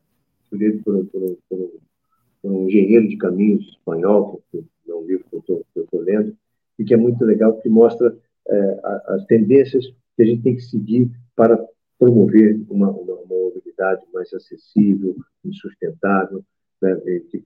[0.44, 1.70] escolhido por, por, por,
[2.40, 6.36] por, um engenheiro de caminhos espanhol, que é um livro que eu estou lendo,
[6.78, 8.16] e que é muito legal, que mostra
[8.48, 9.84] é, as tendências
[10.16, 11.58] que a gente tem que seguir para
[11.98, 16.44] promover uma, uma, uma mobilidade mais acessível e sustentável,
[16.82, 17.38] né, que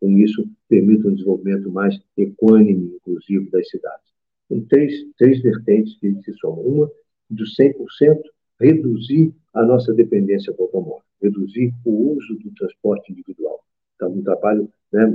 [0.00, 4.12] com isso permita um desenvolvimento mais equânime, inclusive, das cidades.
[4.48, 6.60] Tem três, três vertentes que se somam.
[6.60, 6.90] Uma,
[7.30, 8.20] do 100%,
[8.60, 13.60] reduzir a nossa dependência do automóvel, reduzir o uso do transporte individual.
[13.96, 15.06] Então, um trabalho né,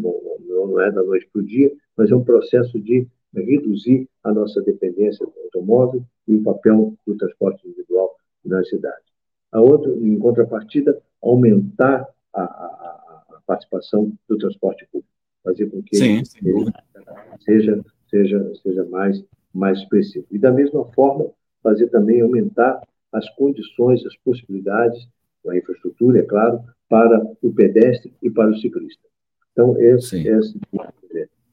[0.48, 4.62] não é da noite para o dia, mas é um processo de reduzir a nossa
[4.62, 9.06] dependência do automóvel e o papel do transporte individual nas cidades.
[9.52, 12.99] A outra, em contrapartida, aumentar a, a
[13.50, 15.12] participação do transporte público,
[15.44, 16.72] fazer com que Sim, ele
[17.40, 20.28] seja, seja, seja mais, mais expressivo.
[20.30, 21.32] E, da mesma forma,
[21.64, 22.80] fazer também aumentar
[23.12, 25.08] as condições, as possibilidades,
[25.48, 29.02] a infraestrutura, é claro, para o pedestre e para o ciclista.
[29.52, 30.60] Então, esse, esse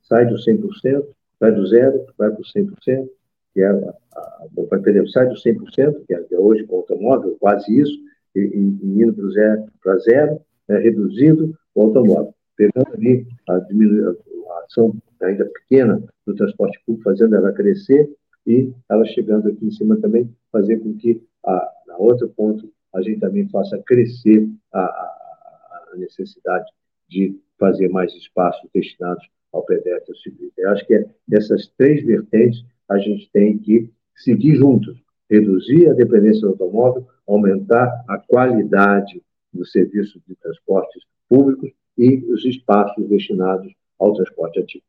[0.03, 1.03] sai do 100%,
[1.41, 3.09] vai do zero, vai para o 100%,
[3.55, 7.37] que é a, a, vai perder, sai do 100%, que é hoje com o automóvel,
[7.41, 7.99] quase isso,
[8.35, 14.65] e, e indo para zero, para zero né, reduzindo o automóvel, pegando ali a, a
[14.65, 18.11] ação ainda pequena do transporte público, fazendo ela crescer
[18.47, 23.03] e ela chegando aqui em cima também, fazer com que, a, na outro ponto, a
[23.03, 26.67] gente também faça crescer a, a, necessidade
[27.09, 30.61] de fazer mais espaços destinados ao pedestre e ciclista.
[30.61, 34.97] Eu acho que é, essas três vertentes a gente tem que seguir juntos,
[35.29, 39.23] reduzir a dependência do automóvel, aumentar a qualidade
[39.53, 44.85] do serviço de transportes públicos e os espaços destinados ao transporte ativo.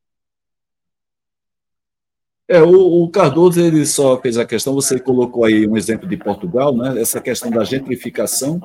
[2.49, 6.15] É, o, o, Cardoso ele só fez a questão, você colocou aí um exemplo de
[6.15, 6.99] Portugal, né?
[6.99, 8.61] essa questão da gentrificação,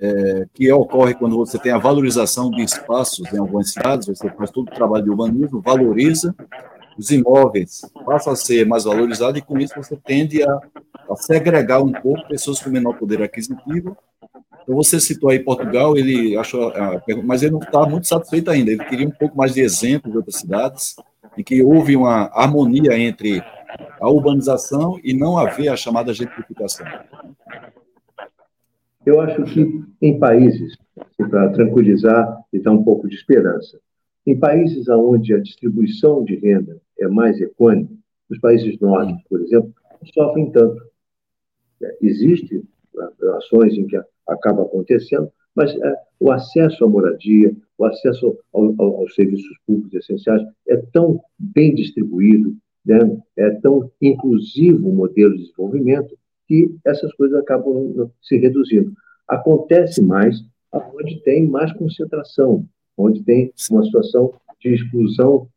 [0.00, 4.50] é, que ocorre quando você tem a valorização de espaços em algumas cidades, você faz
[4.52, 6.34] todo o trabalho de urbanismo, valoriza,
[6.96, 10.58] os imóveis passam a ser mais valorizados e com isso você tende a,
[11.10, 13.96] a segregar um pouco pessoas com menor poder aquisitivo.
[14.62, 16.72] Então você citou aí Portugal, ele achou,
[17.24, 20.16] mas ele não está muito satisfeito ainda, ele queria um pouco mais de exemplos de
[20.16, 20.96] outras cidades,
[21.36, 23.42] em que houve uma harmonia entre
[24.00, 26.86] a urbanização e não haver a chamada gentrificação?
[29.04, 30.76] Eu acho que em países,
[31.18, 33.78] para tranquilizar e dar um pouco de esperança,
[34.26, 37.92] em países onde a distribuição de renda é mais econômica,
[38.30, 39.72] os países nórdicos, por exemplo,
[40.12, 40.82] sofrem tanto.
[42.00, 42.62] Existem
[43.36, 48.96] ações em que acaba acontecendo, mas é, o acesso à moradia, o acesso ao, ao,
[49.00, 52.98] aos serviços públicos essenciais é tão bem distribuído, né?
[53.36, 56.16] é tão inclusivo o modelo de desenvolvimento
[56.46, 58.92] que essas coisas acabam se reduzindo.
[59.28, 62.66] Acontece mais onde tem mais concentração,
[62.96, 65.48] onde tem uma situação de exclusão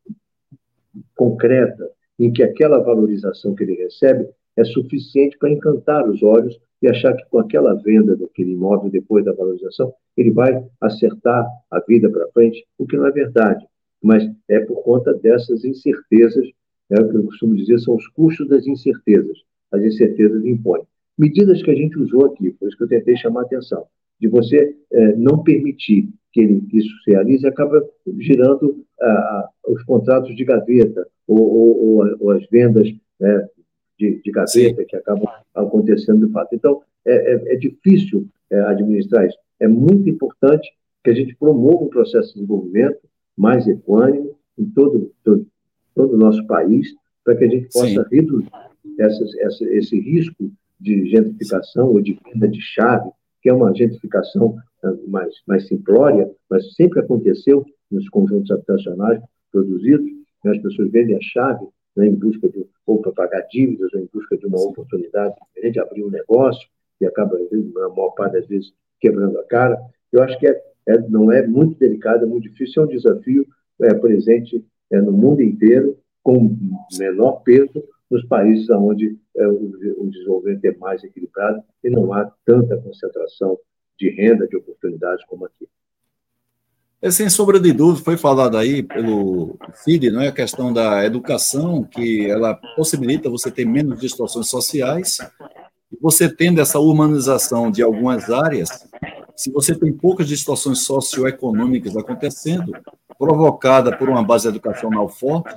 [1.15, 1.89] concreta,
[2.19, 7.15] em que aquela valorização que ele recebe é suficiente para encantar os olhos e achar
[7.15, 12.27] que com aquela venda daquele imóvel depois da valorização, ele vai acertar a vida para
[12.29, 13.65] frente, o que não é verdade.
[14.01, 16.45] Mas é por conta dessas incertezas,
[16.89, 19.37] é o que eu costumo dizer, são os custos das incertezas.
[19.71, 20.83] As incertezas impõem.
[21.17, 23.85] Medidas que a gente usou aqui, por isso que eu tentei chamar a atenção,
[24.19, 27.83] de você é, não permitir que, ele, que isso se realize, acaba
[28.19, 32.87] girando ah, os contratos de gaveta ou, ou, ou as vendas
[33.19, 33.47] né,
[33.97, 36.53] de, de gaveta que acabam acontecendo de fato.
[36.53, 39.37] Então, é, é, é difícil é, administrar isso.
[39.59, 40.69] É muito importante
[41.03, 42.99] que a gente promova um processo de desenvolvimento
[43.35, 45.47] mais equânime em todo, todo,
[45.95, 46.93] todo o nosso país,
[47.23, 48.15] para que a gente possa Sim.
[48.15, 48.49] reduzir
[48.99, 53.09] essas, essa, esse risco de gentrificação ou de venda de chave,
[53.41, 59.21] que é uma gentrificação ah, mais, mais simplória, mas sempre aconteceu nos conjuntos habitacionais
[59.51, 60.05] produzidos,
[60.43, 60.51] né?
[60.51, 61.65] as pessoas vendem a chave
[61.95, 65.79] né, em busca de ou para pagar dívidas ou em busca de uma oportunidade diferente,
[65.79, 66.67] abrir um negócio
[67.01, 69.77] e acaba, na maior parte das vezes, quebrando a cara.
[70.11, 73.45] Eu acho que é, é não é muito delicado, é muito difícil, é um desafio
[73.81, 76.55] é, presente é, no mundo inteiro, com
[76.97, 82.31] menor peso nos países onde é, o, o desenvolvimento é mais equilibrado e não há
[82.45, 83.57] tanta concentração
[83.97, 85.67] de renda, de oportunidades como aqui.
[86.99, 91.05] É, sem sombra de dúvida, foi falado aí pelo Cid, não é a questão da
[91.05, 95.17] educação, que ela possibilita você ter menos distorções sociais,
[96.01, 98.87] você tendo essa humanização de algumas áreas,
[99.35, 102.71] se você tem poucas distorções socioeconômicas acontecendo,
[103.17, 105.55] provocada por uma base educacional forte,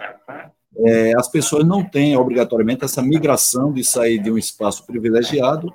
[0.79, 5.73] é, as pessoas não têm obrigatoriamente essa migração de sair de um espaço privilegiado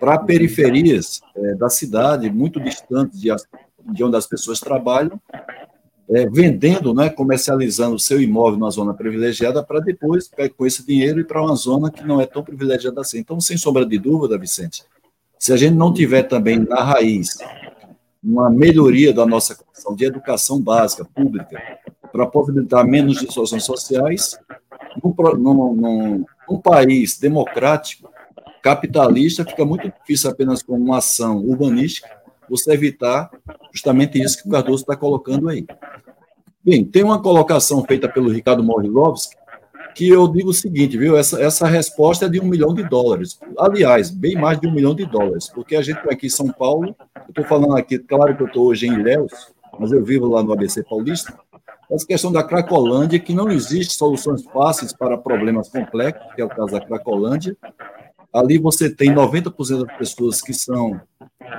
[0.00, 3.30] para periferias é, da cidade, muito distantes de
[3.92, 5.20] de onde as pessoas trabalham,
[6.08, 11.20] é, vendendo, né, comercializando o seu imóvel numa zona privilegiada para depois, com esse dinheiro,
[11.20, 13.18] ir para uma zona que não é tão privilegiada assim.
[13.18, 14.84] Então, sem sombra de dúvida, Vicente,
[15.38, 17.38] se a gente não tiver também na raiz
[18.22, 21.60] uma melhoria da nossa condição de educação básica, pública,
[22.16, 24.38] para possibilitar menos distorções sociais,
[25.04, 28.10] num, num, num, num país democrático,
[28.62, 32.08] capitalista, fica muito difícil apenas com uma ação urbanística
[32.48, 33.30] você evitar
[33.70, 35.66] justamente isso que o Cardoso está colocando aí.
[36.64, 39.36] Bem, tem uma colocação feita pelo Ricardo Morilovski,
[39.94, 41.16] que eu digo o seguinte, viu?
[41.16, 43.38] Essa, essa resposta é de um milhão de dólares.
[43.58, 46.96] Aliás, bem mais de um milhão de dólares, porque a gente aqui em São Paulo,
[47.14, 50.42] eu estou falando aqui, claro que eu estou hoje em Ilhéus, mas eu vivo lá
[50.42, 51.38] no ABC Paulista,
[51.90, 56.48] essa questão da Cracolândia, que não existe soluções fáceis para problemas complexos, que é o
[56.48, 57.56] caso da Cracolândia.
[58.32, 61.00] Ali você tem 90% das pessoas que são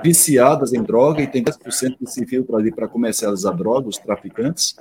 [0.02, 4.76] viciadas em droga e tem 10% que se filtra ali para comercializar drogas, os traficantes.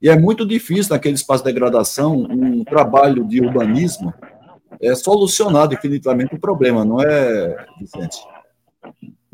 [0.00, 4.12] E é muito difícil, naquele espaço de degradação, um trabalho de urbanismo
[4.80, 8.18] é solucionar definitivamente o problema, não é, Vicente?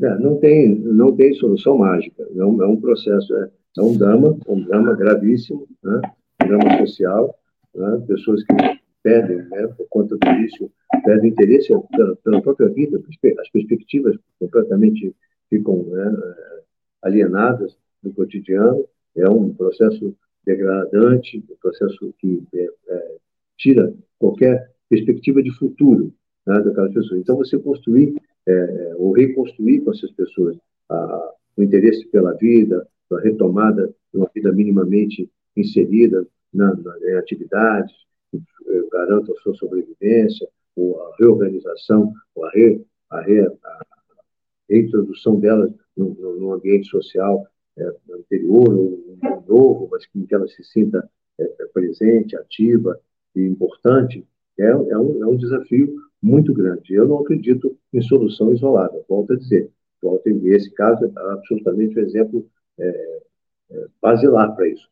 [0.01, 2.23] É, não, tem, não tem solução mágica.
[2.35, 6.01] É um, é um processo, é, é, um drama, um drama gravíssimo, né?
[6.43, 7.35] um drama social,
[7.75, 8.03] né?
[8.07, 8.53] pessoas que
[9.01, 10.71] perdem, né, por conta do vício,
[11.05, 13.01] perdem interesse pela, pela, própria vida,
[13.39, 15.15] as perspectivas completamente
[15.49, 16.17] ficam né,
[17.01, 18.85] alienadas do cotidiano.
[19.15, 20.15] É um processo
[20.45, 23.15] degradante, um processo que é, é,
[23.57, 26.13] tira qualquer perspectiva de futuro
[26.45, 27.21] né, daquelas pessoas.
[27.21, 28.15] Então, você construir
[28.47, 30.57] é, ou reconstruir com essas pessoas
[30.89, 37.17] a, o interesse pela vida, a retomada de uma vida minimamente inserida na, na, em
[37.17, 37.93] atividades,
[38.31, 38.41] que
[38.91, 43.85] garantam a sua sobrevivência, ou a reorganização, ou a, re, a, re, a
[44.69, 47.45] reintrodução delas no, no, no ambiente social
[47.77, 48.99] é, anterior ou
[49.47, 52.99] novo, mas que, que ela se sinta é, presente, ativa
[53.35, 54.25] e importante,
[54.57, 56.93] é, é, um, é um desafio muito grande.
[56.93, 59.71] Eu não acredito em solução isolada, volto a dizer.
[60.01, 62.45] Volto esse caso é absolutamente um exemplo
[62.79, 63.21] é,
[63.71, 64.89] é, basilar para isso.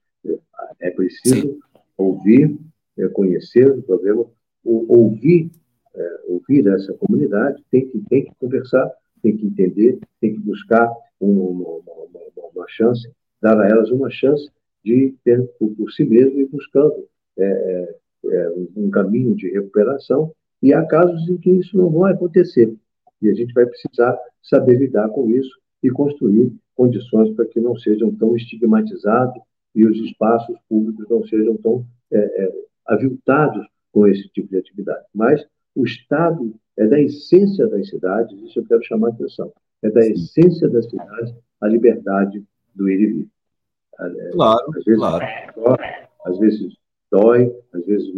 [0.80, 1.60] É preciso Sim.
[1.98, 2.58] ouvir,
[2.98, 4.26] é, conhecer o problema,
[4.64, 5.50] ouvir,
[5.96, 10.92] é, ouvir essa comunidade, tem que, tem que conversar, tem que entender, tem que buscar
[11.20, 13.10] uma, uma, uma, uma chance,
[13.42, 14.50] dar a elas uma chance
[14.84, 17.08] de ter por, por si mesmo e buscando
[17.38, 20.32] é, é, um caminho de recuperação.
[20.62, 22.74] E há casos em que isso não vai acontecer.
[23.22, 25.52] E a gente vai precisar saber lidar com isso
[25.84, 29.42] e construir condições para que não sejam tão estigmatizados
[29.76, 32.54] e os espaços públicos não sejam tão é, é,
[32.86, 35.06] aviltados com esse tipo de atividade.
[35.14, 39.52] Mas o Estado é da essência das cidades, isso eu quero chamar a atenção,
[39.84, 42.44] é da essência das cidades a liberdade
[42.76, 43.28] do ir e vir.
[44.00, 45.26] É, claro, às vezes, claro.
[45.56, 45.78] Dói,
[46.26, 46.78] às vezes
[47.12, 48.14] dói, às vezes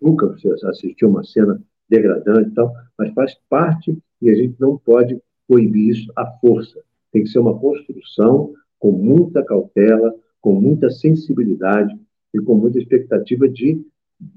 [0.00, 4.76] nunca você assistiu uma cena degradante e tal, mas faz parte e a gente não
[4.76, 6.80] pode proibir isso à força.
[7.10, 11.98] Tem que ser uma construção com muita cautela, com muita sensibilidade
[12.34, 13.80] e com muita expectativa de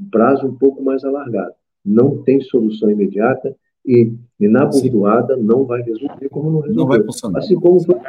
[0.10, 1.54] prazo um pouco mais alargado.
[1.84, 3.56] Não tem solução imediata
[3.86, 6.76] e, e na bordoada não vai resolver como não resolveu.
[6.76, 7.40] Não vai funcionar.
[7.40, 8.00] Assim como foi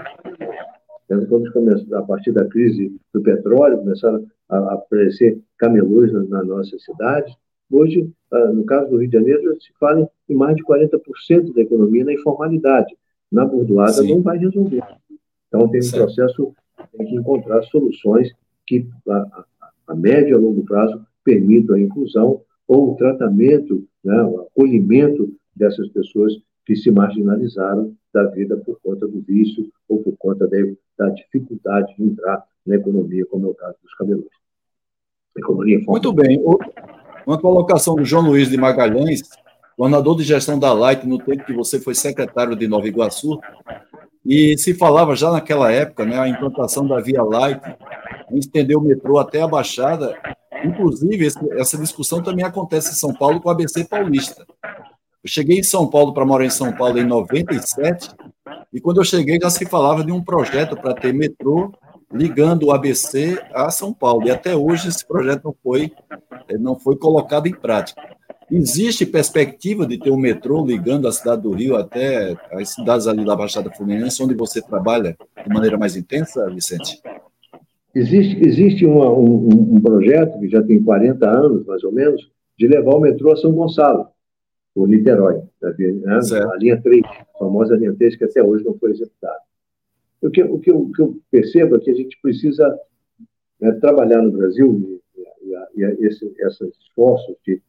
[1.28, 6.78] quando começou, a partir da crise do petróleo, começaram a aparecer camelôs na, na nossa
[6.78, 7.36] cidade.
[7.72, 11.62] Hoje, ah, no caso do Rio de Janeiro, se fala em mais de 40% da
[11.62, 12.94] economia na informalidade.
[13.30, 14.14] Na bordoada Sim.
[14.14, 14.82] não vai resolver.
[15.48, 16.04] Então, tem um certo.
[16.04, 16.54] processo,
[16.94, 18.30] tem que encontrar soluções
[18.66, 19.44] que, a, a,
[19.88, 25.34] a médio e a longo prazo, permitam a inclusão ou o tratamento, né, o acolhimento
[25.56, 26.34] dessas pessoas
[26.66, 30.58] que se marginalizaram da vida por conta do vício ou por conta da,
[30.98, 34.28] da dificuldade de entrar na economia, como é o caso dos camelões.
[35.92, 36.42] Muito bem.
[37.26, 39.22] Uma colocação do João Luiz de Magalhães,
[39.76, 43.40] coordenador de gestão da Light, no tempo que você foi secretário de Nova Iguaçu,
[44.24, 47.60] e se falava já naquela época, né, a implantação da Via Light,
[48.32, 50.16] estender o metrô até a Baixada.
[50.64, 54.46] Inclusive, essa discussão também acontece em São Paulo com a ABC Paulista.
[55.24, 58.10] Eu cheguei em São Paulo para morar em São Paulo em 97,
[58.72, 61.72] e quando eu cheguei já se falava de um projeto para ter metrô
[62.12, 64.26] ligando o ABC a São Paulo.
[64.26, 65.90] E até hoje esse projeto não foi,
[66.48, 68.00] eh, não foi colocado em prática.
[68.50, 73.24] Existe perspectiva de ter um metrô ligando a cidade do Rio até as cidades ali
[73.24, 77.00] da Baixada Fluminense, onde você trabalha de maneira mais intensa, Vicente?
[77.94, 82.66] Existe, existe uma, um, um, projeto que já tem 40 anos, mais ou menos, de
[82.66, 84.08] levar o metrô a São Gonçalo
[84.74, 86.20] por Niterói, né?
[86.50, 89.40] a linha 3, a famosa linha 3, que até hoje não foi executada.
[90.22, 92.78] O que, o que, eu, o que eu percebo é que a gente precisa
[93.60, 95.00] né, trabalhar no Brasil,
[95.44, 97.60] e, e, e esse, esses esforços de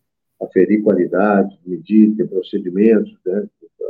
[0.42, 3.48] aferir qualidade, medir, ter procedimentos né,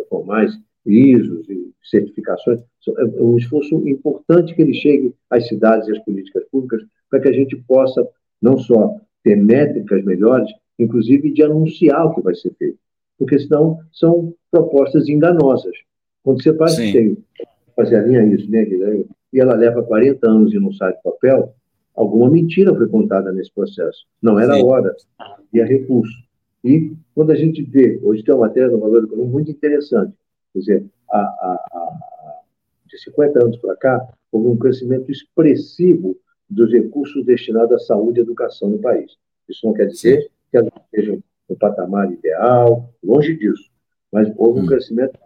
[0.09, 2.61] formais, ISOs e certificações,
[2.97, 7.29] é um esforço importante que ele chegue às cidades e às políticas públicas para que
[7.29, 8.07] a gente possa
[8.41, 12.77] não só ter métricas melhores, inclusive de anunciar o que vai ser feito.
[13.17, 15.73] Porque senão são propostas enganosas.
[16.23, 17.17] Quando você faz, tem,
[17.75, 19.07] fazer a linha isso, né, Guilherme?
[19.31, 21.55] E ela leva 40 anos e não sai do papel,
[21.95, 24.05] alguma mentira foi contada nesse processo.
[24.21, 24.63] Não era Sim.
[24.63, 26.13] hora, havia recurso.
[26.63, 30.13] E quando a gente vê, hoje tem uma matéria no Valor Econômico muito interessante,
[30.53, 32.39] quer dizer, a, a, a,
[32.85, 36.15] de 50 anos para cá, houve um crescimento expressivo
[36.49, 39.11] dos recursos destinados à saúde e educação no país.
[39.49, 43.69] Isso não quer dizer que elas estejam no patamar ideal, longe disso,
[44.11, 44.67] mas houve um hum.
[44.67, 45.17] crescimento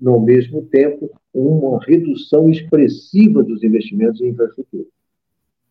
[0.00, 4.84] no mesmo tempo, uma redução expressiva dos investimentos em infraestrutura.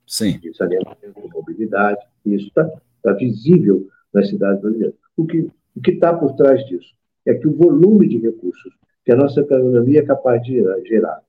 [0.06, 0.40] Sim.
[0.40, 0.98] De saneamento,
[1.34, 2.70] mobilidade, isso está
[3.04, 4.96] tá visível nas cidades brasileiras.
[5.16, 8.74] O que o está por trás disso é que o volume de recursos
[9.04, 11.22] que a nossa economia é capaz de gerar,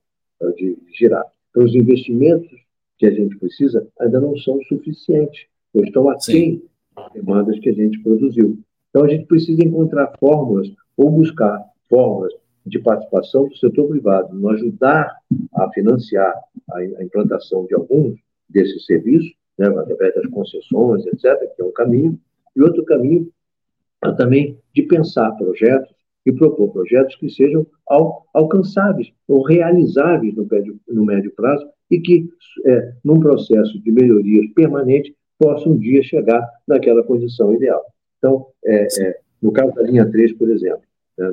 [0.57, 2.49] de gerar para os investimentos
[2.97, 6.61] que a gente precisa ainda não são suficientes, ou estão aquém
[6.95, 8.59] das demandas que a gente produziu.
[8.89, 12.33] Então, a gente precisa encontrar fórmulas ou buscar fórmulas
[12.65, 15.15] de participação do setor privado, nos ajudar
[15.53, 16.33] a financiar
[16.71, 22.19] a, implantação de alguns desses serviços, né, através das concessões, etc., que é um caminho,
[22.55, 23.29] e outro caminho
[24.03, 25.93] é também de pensar projetos
[26.25, 31.99] e propor projetos que sejam al alcançáveis ou realizáveis no médio, no médio prazo e
[31.99, 32.29] que,
[32.65, 37.83] é, num processo de melhorias permanente, possam um dia chegar naquela condição ideal.
[38.17, 40.81] Então, é, é, no caso da linha 3, por exemplo,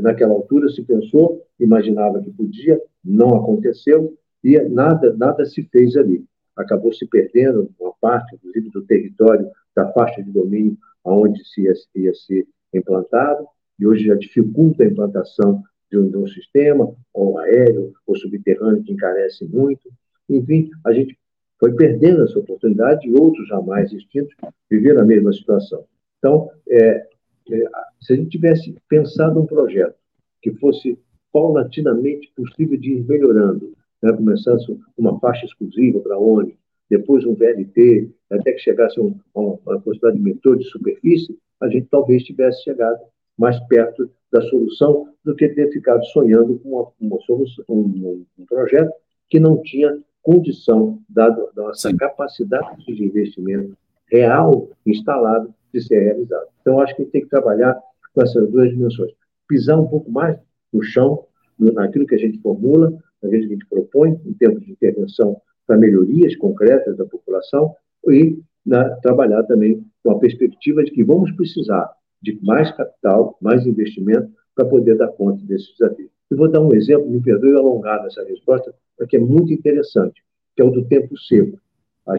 [0.00, 6.24] naquela altura se pensou, imaginava que podia, não aconteceu e nada, nada se fez ali.
[6.56, 11.72] Acabou se perdendo uma parte, inclusive, do território, da faixa de domínio onde se ia,
[11.94, 13.46] ia ser implantado,
[13.78, 18.82] e hoje já dificulta a implantação de um, de um sistema, ou aéreo, ou subterrâneo,
[18.82, 19.88] que encarece muito.
[20.28, 21.16] Enfim, a gente
[21.58, 24.34] foi perdendo essa oportunidade e outros jamais extintos
[24.68, 25.84] viveram a mesma situação.
[26.18, 27.06] Então, é,
[27.52, 27.68] é,
[28.06, 29.96] se a gente tivesse pensado um projeto
[30.40, 30.96] que fosse
[31.32, 34.64] paulatinamente possível de ir melhorando, né, começasse
[34.96, 36.54] uma faixa exclusiva para ônibus,
[36.88, 41.68] depois um VLT, até que chegasse a um, uma, possibilidade de metrô de superfície, a
[41.68, 43.00] gente talvez tivesse chegado
[43.36, 48.46] mais perto da solução do que ter ficado sonhando com uma, uma solução, um, um,
[48.46, 48.92] projeto
[49.28, 51.96] que não tinha condição, dado a nossa Sim.
[51.96, 53.76] capacidade de investimento
[54.08, 56.46] real instalado, de ser realizado.
[56.60, 57.76] Então, acho que tem que trabalhar
[58.16, 59.12] com essas duas dimensões.
[59.46, 60.38] Pisar um pouco mais
[60.72, 61.26] no chão,
[61.58, 62.90] naquilo que a gente formula,
[63.22, 65.36] naquilo que a gente propõe, em termos de intervenção
[65.66, 67.74] para melhorias concretas da população,
[68.08, 71.92] e na, trabalhar também com a perspectiva de que vamos precisar
[72.22, 76.08] de mais capital, mais investimento para poder dar conta desse desafio.
[76.30, 80.22] E vou dar um exemplo, me perdoe alongar nessa resposta, porque é muito interessante,
[80.54, 81.58] que é o do tempo seco.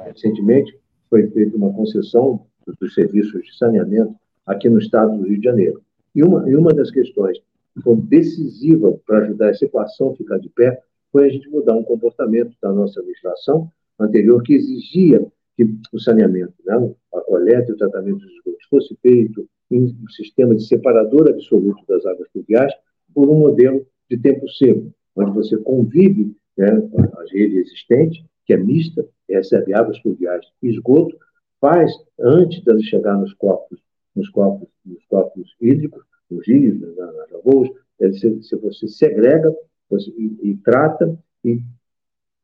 [0.05, 0.77] Recentemente
[1.09, 2.45] foi feita uma concessão
[2.79, 4.13] dos serviços de saneamento
[4.45, 5.81] aqui no estado do Rio de Janeiro.
[6.17, 7.37] E uma, e uma das questões
[7.75, 11.75] que foi decisiva para ajudar essa equação a ficar de pé foi a gente mudar
[11.75, 15.23] um comportamento da nossa legislação anterior que exigia
[15.55, 15.63] que
[15.93, 16.73] o saneamento, né,
[17.13, 21.83] a coleta e o tratamento dos esgotos fosse feito em um sistema de separador absoluto
[21.87, 22.73] das águas pluviais
[23.13, 28.53] por um modelo de tempo seco, onde você convive né, com a rede existente, que
[28.53, 31.15] é mista, recebe águas pluviais e esgoto,
[31.61, 33.79] faz, antes de chegar nos corpos,
[34.17, 37.69] nos corpos, nos corpos hídricos, nos rios, nas, nas lagoas,
[38.13, 39.55] se, se você segrega
[39.89, 41.61] você, e, e trata e,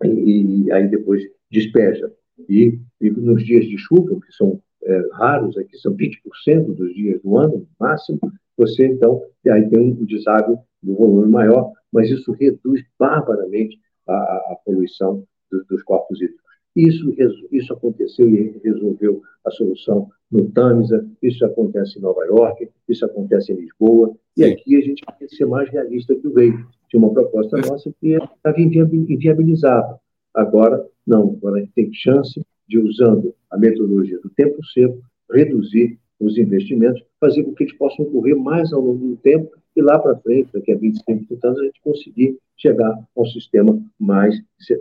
[0.03, 2.11] e, e, aí depois despeja.
[2.49, 7.38] E, nos dias de chuva, que são é, raros, aqui são 20% dos dias do
[7.38, 8.19] ano, no máximo,
[8.57, 14.57] você então aí tem um deságio de volume maior, mas isso reduz barbaramente a, a
[14.65, 16.42] poluição dos, dos corpos hídricos.
[16.76, 17.13] Isso,
[17.51, 23.51] isso aconteceu e resolveu a solução no Tamisa, isso acontece em Nova York, isso acontece
[23.51, 26.51] em Lisboa, e aqui a gente quer ser mais realista que o rei.
[26.89, 29.99] Tinha uma proposta nossa que estava inviabilizada.
[30.34, 34.99] Agora, não, agora a gente tem chance de, usando a metodologia do tempo seco,
[35.32, 39.82] reduzir os investimentos, fazer com que eles possam ocorrer mais ao longo do tempo e
[39.82, 43.80] lá para frente, daqui a 25, 30 anos, a gente conseguir chegar a um sistema
[43.99, 44.36] mais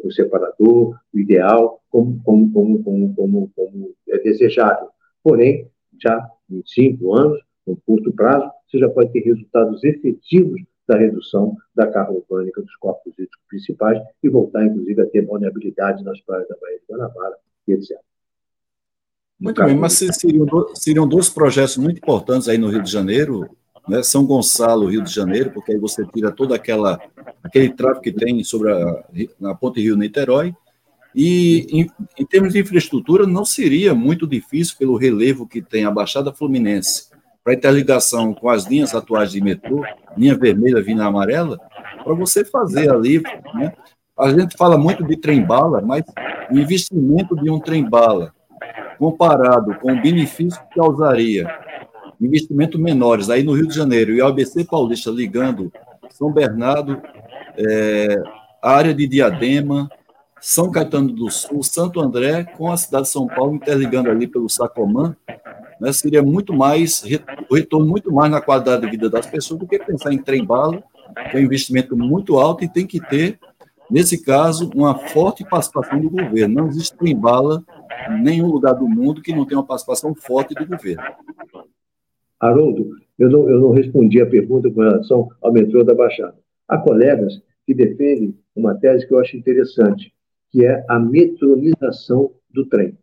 [0.05, 4.89] o separador, o ideal, como, como, como, como, como, como é desejável.
[5.23, 5.67] Porém,
[6.01, 11.57] já em cinco anos, no curto prazo, você já pode ter resultados efetivos da redução
[11.75, 16.49] da carga orgânica dos corpos hídricos principais e voltar, inclusive, a ter vulnerabilidade nas praias
[16.49, 17.37] da Baía de Guanabara
[17.69, 17.99] e etc.
[19.39, 23.49] Muito bem, mas seriam, seriam dois projetos muito importantes aí no Rio de Janeiro,
[23.89, 24.03] né?
[24.03, 27.01] São Gonçalo, Rio de Janeiro, porque aí você tira todo aquela,
[27.43, 29.05] aquele tráfego que tem sobre a,
[29.41, 30.55] na Ponte Rio-Niterói,
[31.15, 35.91] e em, em, termos de infraestrutura, não seria muito difícil, pelo relevo que tem a
[35.91, 37.11] Baixada Fluminense,
[37.45, 39.85] para interligação com as linhas atuais de metrô,
[40.17, 41.59] linha vermelha, linha amarela,
[42.03, 43.21] para você fazer ali
[43.55, 43.73] né,
[44.19, 46.05] a gente fala muito de trem-bala, mas
[46.51, 48.33] o investimento de um trem-bala
[48.99, 51.49] comparado com o benefício que causaria
[52.27, 55.73] investimento menores aí no Rio de Janeiro e o ABC Paulista ligando
[56.11, 57.01] São Bernardo,
[57.57, 58.23] é,
[58.63, 59.91] a área de Diadema,
[60.41, 64.49] São Caetano do Sul, Santo André, com a cidade de São Paulo, interligando ali pelo
[64.49, 65.17] Sacomã,
[65.81, 67.03] né, seria muito mais,
[67.51, 70.83] retorno muito mais na qualidade de vida das pessoas do que pensar em trem-bala,
[71.31, 73.39] que é um investimento muito alto e tem que ter,
[73.91, 76.63] nesse caso, uma forte participação do governo.
[76.63, 77.65] Não existe trem-bala
[78.09, 81.03] em nenhum lugar do mundo que não tenha uma participação forte do governo.
[82.43, 86.37] Haroldo, eu não, eu não respondi a pergunta com relação ao metrô da Baixada.
[86.67, 90.13] Há colegas que defendem uma tese que eu acho interessante,
[90.51, 92.99] que é a metronização do trem,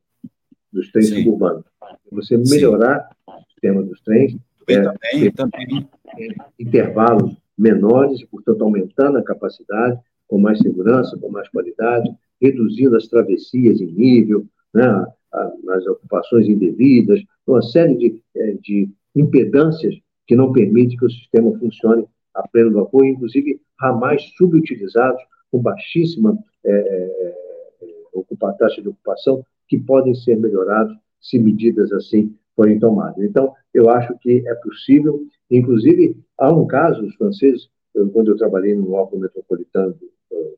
[0.71, 1.23] dos trens Sim.
[1.23, 1.63] suburbanos.
[2.11, 3.31] Você melhorar Sim.
[3.31, 4.35] o sistema dos trens,
[4.67, 5.87] é, também, também.
[6.59, 12.09] intervalos menores, portanto, aumentando a capacidade, com mais segurança, com mais qualidade,
[12.41, 15.05] reduzindo as travessias em nível, né,
[15.69, 19.95] as ocupações indevidas, uma série de, é, de impedâncias
[20.27, 22.05] que não permitem que o sistema funcione
[22.35, 27.39] a pleno vapor, inclusive ramais subutilizados, com baixíssima é, é,
[27.81, 33.23] é taxa de ocupação, que podem ser melhorados se medidas assim forem tomadas.
[33.23, 38.37] Então, eu acho que é possível, inclusive, há um caso, os franceses, eu, quando eu
[38.37, 40.09] trabalhei no órgão metropolitano do,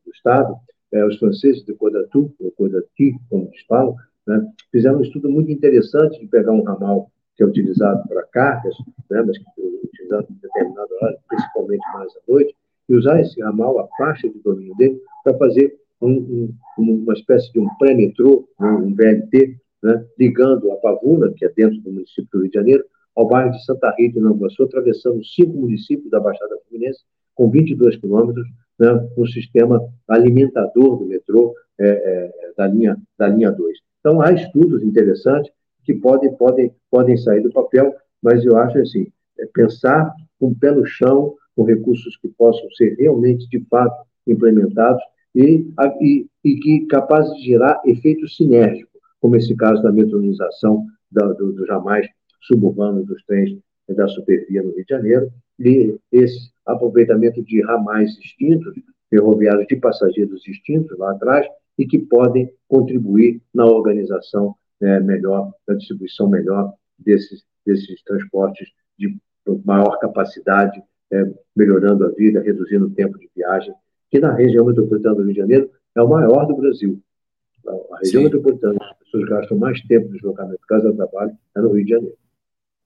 [0.05, 0.55] do Estado,
[0.91, 3.95] é, os franceses de Codatu, ou Codati, como eles falam,
[4.27, 7.11] né, fizeram um estudo muito interessante de pegar um ramal
[7.41, 8.75] que é utilizado para cargas,
[9.09, 12.55] né, mas que é utilizado em determinada hora, principalmente mais à noite,
[12.87, 17.51] e usar esse ramal, a faixa de domínio dele, para fazer um, um, uma espécie
[17.51, 22.41] de um pré-metrô, um VLT, né, ligando a Pavuna, que é dentro do município do
[22.41, 22.85] Rio de Janeiro,
[23.15, 26.99] ao bairro de Santa Rita, em Nova Iguaçu, atravessando cinco municípios da Baixada Fluminense,
[27.33, 33.51] com 22 quilômetros, né, um sistema alimentador do metrô é, é, da, linha, da linha
[33.51, 33.77] 2.
[33.99, 35.51] Então, há estudos interessantes
[35.83, 39.07] que podem, podem, podem sair do papel, mas eu acho assim,
[39.39, 44.05] é pensar com o pé no chão, com recursos que possam ser realmente, de fato,
[44.27, 45.01] implementados
[45.35, 45.65] e,
[46.01, 51.51] e, e que capazes de gerar efeitos sinérgicos, como esse caso da metronização da, do,
[51.53, 52.07] do jamais
[52.41, 53.57] suburbano dos trens
[53.89, 58.73] da Supervia no Rio de Janeiro, e esse aproveitamento de ramais distintos,
[59.09, 61.45] ferroviários de passageiros distintos lá atrás,
[61.77, 68.67] e que podem contribuir na organização né, melhor, na distribuição melhor desses, desses transportes
[68.97, 69.15] de
[69.63, 73.73] maior capacidade, é, melhorando a vida, reduzindo o tempo de viagem,
[74.09, 76.99] que na região metropolitana do Rio de Janeiro é o maior do Brasil.
[77.67, 78.23] A região Sim.
[78.23, 81.85] metropolitana, as pessoas gastam mais tempo no deslocamento de casa do trabalho, é no Rio
[81.85, 82.17] de Janeiro.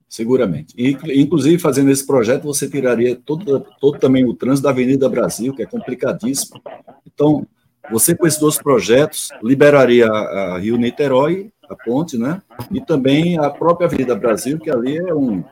[0.08, 0.74] Seguramente.
[0.78, 5.54] E, inclusive, fazendo esse projeto, você tiraria todo, todo também o trânsito da Avenida Brasil,
[5.54, 6.62] que é complicadíssimo.
[7.06, 7.46] Então,
[7.92, 12.42] você, com esses dois projetos, liberaria a Rio Niterói a ponte, né?
[12.72, 15.44] E também a própria Avenida Brasil, que ali é um,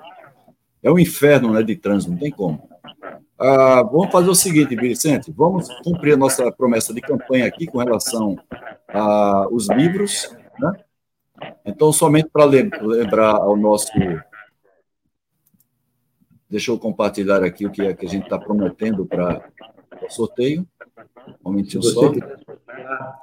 [0.82, 2.70] é um inferno né, de trânsito, não tem como.
[3.40, 7.80] Ah, vamos fazer o seguinte, Vicente, vamos cumprir a nossa promessa de campanha aqui com
[7.80, 8.38] relação
[8.88, 10.74] aos livros, né?
[11.66, 13.92] Então, somente para lembrar ao nosso.
[16.50, 19.44] Deixa eu compartilhar aqui o que é que a gente está prometendo para
[20.02, 20.66] o sorteio.
[21.44, 22.14] Um momentinho você só.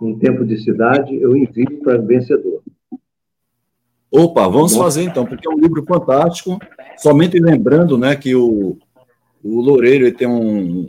[0.02, 2.62] Em tempo de cidade, eu envio para o vencedor.
[4.10, 6.58] Opa, vamos fazer então, porque é um livro fantástico.
[6.98, 8.76] Somente lembrando né, que o,
[9.42, 10.88] o Loureiro tem um,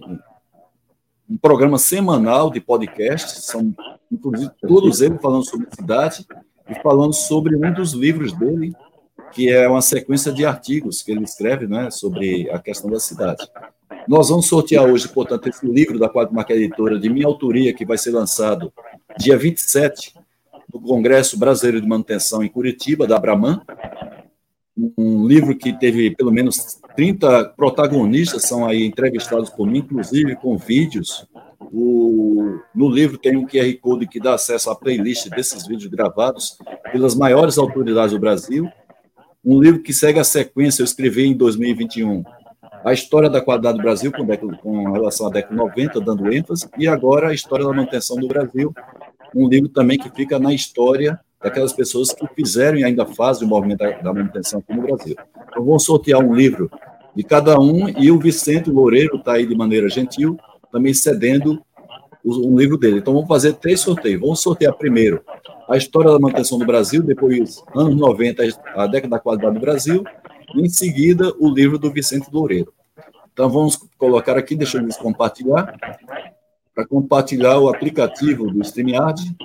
[1.30, 3.74] um programa semanal de podcast, são
[4.12, 6.26] inclusive todos eles falando sobre cidade
[6.68, 8.74] e falando sobre um dos livros dele,
[9.32, 13.48] que é uma sequência de artigos que ele escreve né, sobre a questão da cidade.
[14.08, 17.86] Nós vamos sortear hoje, portanto, esse livro da Quadro Marca Editora, de minha autoria, que
[17.86, 18.74] vai ser lançado
[19.18, 20.16] dia 27
[20.72, 23.62] do Congresso Brasileiro de Manutenção em Curitiba, da Abraman,
[24.98, 30.58] um livro que teve pelo menos 30 protagonistas, são aí entrevistados por mim, inclusive com
[30.58, 31.28] vídeos.
[31.74, 36.58] O, no livro tem um QR Code que dá acesso à playlist desses vídeos gravados
[36.92, 38.70] pelas maiores autoridades do Brasil.
[39.44, 42.24] Um livro que segue a sequência, eu escrevi em 2021,
[42.84, 44.26] a história da qualidade do Brasil com,
[44.58, 48.28] com relação à década de 90, dando ênfase, e agora a história da manutenção do
[48.28, 48.74] Brasil,
[49.36, 53.50] um livro também que fica na história daquelas pessoas que fizeram e ainda fazem o
[53.50, 55.16] movimento da, manutenção aqui no Brasil.
[55.50, 56.70] Então, vamos sortear um livro
[57.16, 60.38] de cada um e o Vicente Loureiro está aí de maneira gentil,
[60.72, 61.62] também cedendo
[62.24, 63.00] um livro dele.
[63.00, 64.22] Então, vamos fazer três sorteios.
[64.22, 65.24] Vamos sortear primeiro
[65.68, 68.44] a história da manutenção do Brasil, depois, anos 90,
[68.76, 70.04] a década da qualidade do Brasil,
[70.54, 72.74] e em seguida, o livro do Vicente Loureiro.
[73.32, 75.74] Então, vamos colocar aqui, deixa eu compartilhar.
[76.74, 79.36] Para compartilhar o aplicativo do StreamYard.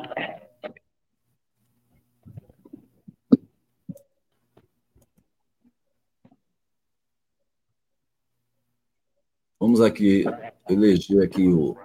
[9.58, 10.24] Vamos aqui
[10.68, 11.76] eleger aqui o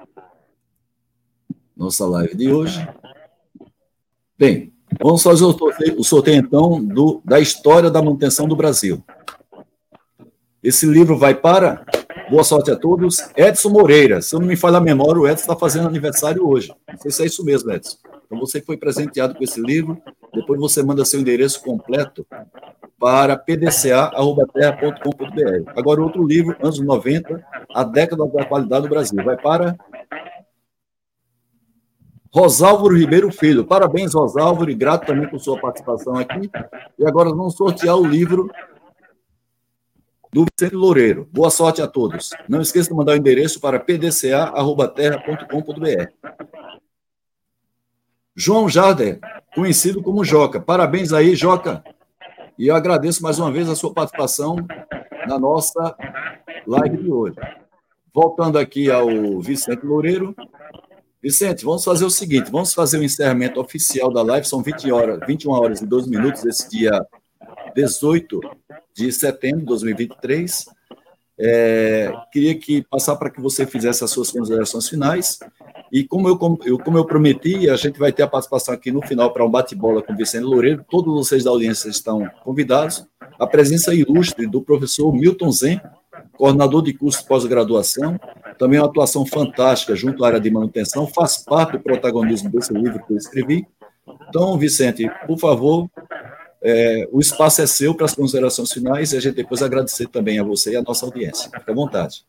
[1.75, 2.87] nossa live de hoje.
[4.37, 4.71] Bem,
[5.01, 9.03] vamos fazer o sorteio, então do, da história da manutenção do Brasil.
[10.61, 11.83] Esse livro vai para
[12.31, 13.17] Boa sorte a todos.
[13.35, 16.73] Edson Moreira, se não me falha a memória, o Edson está fazendo aniversário hoje.
[16.87, 17.97] Não sei se é isso mesmo, Edson.
[18.25, 20.01] Então você foi presenteado com esse livro.
[20.33, 22.25] Depois você manda seu endereço completo
[22.97, 25.71] para pdca.terra.com.br.
[25.75, 29.21] Agora, outro livro, anos 90, A Década da Qualidade do Brasil.
[29.25, 29.75] Vai para
[32.33, 33.65] Rosálvaro Ribeiro Filho.
[33.65, 36.49] Parabéns, Rosálvaro, e grato também por sua participação aqui.
[36.97, 38.49] E agora vamos sortear o livro
[40.31, 41.27] do Vicente Loureiro.
[41.31, 42.29] Boa sorte a todos.
[42.47, 46.11] Não esqueça de mandar o endereço para pdca.terra.com.br.
[48.35, 49.19] João Jarder,
[49.53, 50.61] conhecido como Joca.
[50.61, 51.83] Parabéns aí, Joca.
[52.57, 54.55] E eu agradeço mais uma vez a sua participação
[55.27, 55.93] na nossa
[56.65, 57.35] live de hoje.
[58.13, 60.33] Voltando aqui ao Vicente Loureiro.
[61.21, 65.19] Vicente, vamos fazer o seguinte: vamos fazer o encerramento oficial da live, são 20 horas,
[65.27, 67.05] 21 horas e 12 minutos, esse dia
[67.75, 68.39] 18
[68.95, 70.65] de setembro de 2023.
[71.43, 75.39] É, queria que passar para que você fizesse as suas considerações finais.
[75.91, 79.33] E como eu, como, eu, prometi, a gente vai ter a participação aqui no final
[79.33, 80.85] para um bate-bola com Vicente Loureiro.
[80.89, 83.05] Todos vocês da audiência estão convidados.
[83.39, 85.81] A presença ilustre do professor Milton Zen,
[86.37, 88.19] coordenador de curso de pós-graduação,
[88.57, 93.03] também uma atuação fantástica junto à área de manutenção, faz parte do protagonismo desse livro
[93.03, 93.67] que eu escrevi.
[94.29, 95.89] Então, Vicente, por favor,
[96.63, 100.39] é, o espaço é seu para as considerações finais e a gente depois agradecer também
[100.39, 101.49] a você e a nossa audiência.
[101.49, 102.23] Fique à vontade.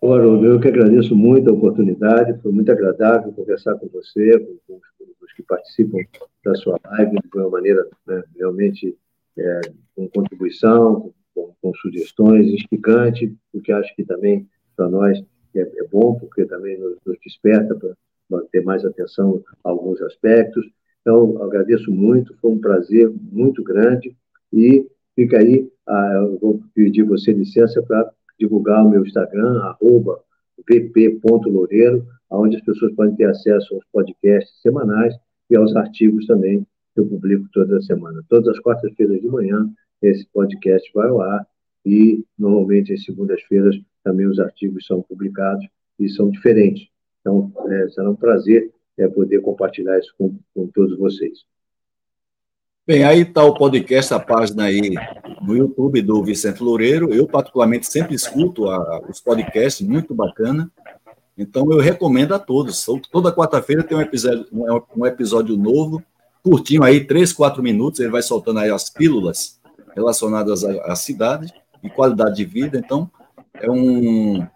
[0.00, 4.56] Ô, Haroldo, eu que agradeço muito a oportunidade, foi muito agradável conversar com você, com,
[4.66, 4.80] com
[5.22, 5.98] os que participam
[6.44, 8.96] da sua live, de uma maneira né, realmente
[9.38, 9.60] é,
[9.94, 15.22] com contribuição, com, com, sugestões, instigante, porque acho que também para nós
[15.54, 20.66] é, é, bom, porque também nos, nos desperta para ter mais atenção a alguns aspectos.
[21.00, 24.14] Então, agradeço muito, foi um prazer muito grande
[24.52, 30.20] e fica aí, ah, eu vou pedir você licença para divulgar o meu Instagram, arroba
[30.68, 35.14] vp.loureiro, onde as pessoas podem ter acesso aos podcasts semanais
[35.48, 38.22] e aos artigos também que eu publico toda semana.
[38.28, 39.68] Todas as quartas-feiras de manhã,
[40.02, 41.46] esse podcast vai ao ar
[41.84, 45.66] e, normalmente, às segundas-feiras, também os artigos são publicados
[45.98, 46.88] e são diferentes.
[47.20, 48.70] Então, é, será um prazer
[49.00, 51.44] é, poder compartilhar isso com, com todos vocês.
[52.86, 54.94] Bem, aí está o podcast, a página aí
[55.42, 57.12] no YouTube do Vicente Loureiro.
[57.14, 60.70] Eu, particularmente, sempre escuto a, os podcasts, muito bacana.
[61.38, 62.84] Então, eu recomendo a todos.
[63.10, 64.46] Toda quarta-feira tem um episódio,
[64.96, 66.02] um episódio novo,
[66.42, 68.00] curtinho aí, três, quatro minutos.
[68.00, 69.60] Ele vai soltando aí as pílulas
[69.94, 72.78] relacionadas à, à cidade e qualidade de vida.
[72.78, 73.10] Então,
[73.54, 74.46] é um,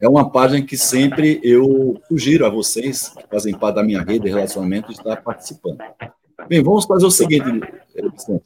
[0.00, 4.24] é uma página que sempre eu sugiro a vocês, que fazem parte da minha rede
[4.24, 5.78] de relacionamento, estar participando.
[6.48, 7.44] Bem, vamos fazer o seguinte,
[7.94, 8.42] Vicente.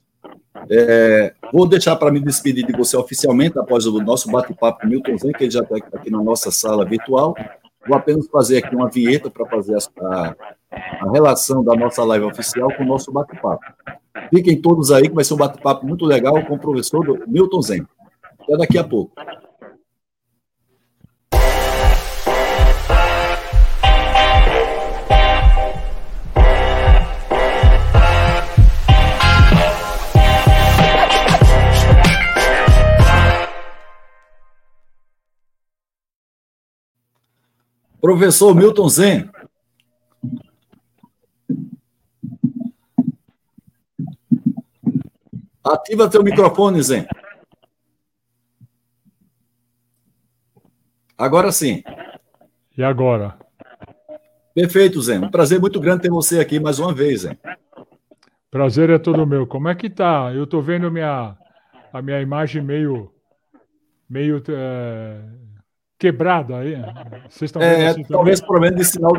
[0.71, 5.17] É, vou deixar para me despedir de você oficialmente após o nosso bate-papo com Milton
[5.19, 7.35] Zen, que ele já está aqui na nossa sala virtual.
[7.87, 10.35] Vou apenas fazer aqui uma vinheta para fazer a,
[10.73, 13.63] a, relação da nossa live oficial com o nosso bate-papo.
[14.31, 17.87] Fiquem todos aí, que vai ser um bate-papo muito legal com o professor Milton Zen.
[18.41, 19.13] Até daqui a pouco.
[38.05, 39.31] Professor Milton Zen.
[45.65, 47.07] Ativa teu microfone, Zen.
[51.17, 51.83] Agora sim.
[52.77, 53.39] E agora?
[54.55, 55.25] Perfeito, Zen.
[55.25, 57.39] Um prazer muito grande ter você aqui mais uma vez, Zen.
[58.51, 59.47] Prazer é todo meu.
[59.47, 60.31] Como é que tá?
[60.31, 61.39] Eu tô vendo minha,
[61.91, 63.11] a minha imagem meio,
[64.07, 65.23] meio é,
[65.99, 66.77] quebrada aí.
[67.29, 69.13] Vocês estão é, assim talvez problema de sinal,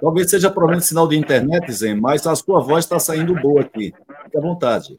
[0.00, 3.62] talvez seja problema de sinal de internet, Zen, mas a sua voz está saindo boa
[3.62, 3.92] aqui.
[4.24, 4.94] Fique à vontade.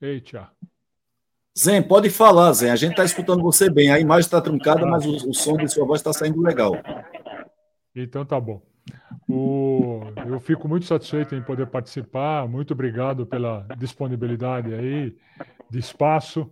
[0.00, 0.50] Eita.
[1.56, 2.70] Zen, pode falar, Zen.
[2.70, 3.90] A gente está escutando você bem.
[3.90, 6.72] A imagem está truncada, mas o, o som de sua voz está saindo legal.
[7.94, 8.60] Então tá bom.
[9.28, 12.46] O, eu fico muito satisfeito em poder participar.
[12.48, 15.16] Muito obrigado pela disponibilidade aí
[15.70, 16.50] de espaço.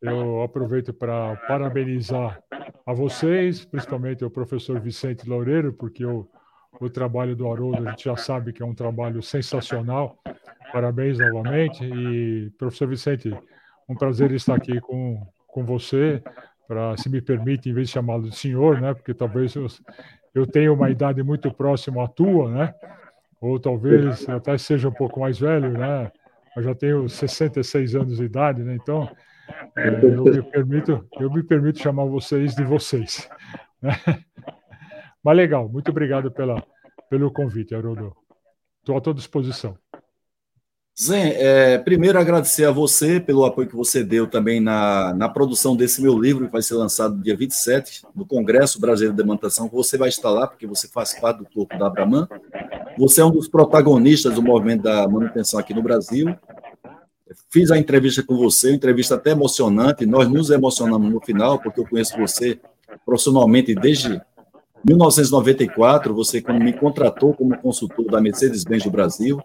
[0.00, 2.42] Eu aproveito para parabenizar
[2.86, 6.28] a vocês, principalmente ao professor Vicente Loureiro, porque o,
[6.78, 10.18] o trabalho do Haroldo a gente já sabe que é um trabalho sensacional.
[10.72, 11.84] Parabéns novamente.
[11.84, 13.34] E, professor Vicente,
[13.88, 16.22] um prazer estar aqui com, com você,
[16.68, 19.54] para, se me permite, em vez de chamá-lo de senhor, né, porque talvez
[20.34, 22.74] eu tenha uma idade muito próxima à tua, né,
[23.40, 26.10] ou talvez até seja um pouco mais velho, né,
[26.56, 29.08] eu já tenho 66 anos de idade, né, então
[29.76, 33.28] é, eu, me permito, eu me permito chamar vocês de vocês.
[33.80, 33.92] Né?
[35.22, 36.62] Mas legal, muito obrigado pela,
[37.08, 38.14] pelo convite, Haroldo.
[38.80, 39.78] Estou à tua disposição.
[40.96, 45.74] Zé, é, primeiro agradecer a você pelo apoio que você deu também na, na produção
[45.74, 49.74] desse meu livro, que vai ser lançado dia 27, no Congresso Brasileiro de Demantação, que
[49.74, 52.28] você vai estar lá, porque você faz parte do corpo da Abraman.
[52.96, 56.32] Você é um dos protagonistas do movimento da manutenção aqui no Brasil.
[57.50, 61.88] Fiz a entrevista com você, entrevista até emocionante, nós nos emocionamos no final, porque eu
[61.88, 62.60] conheço você
[63.04, 64.22] profissionalmente desde
[64.84, 69.42] 1994, você me contratou como consultor da Mercedes-Benz do Brasil,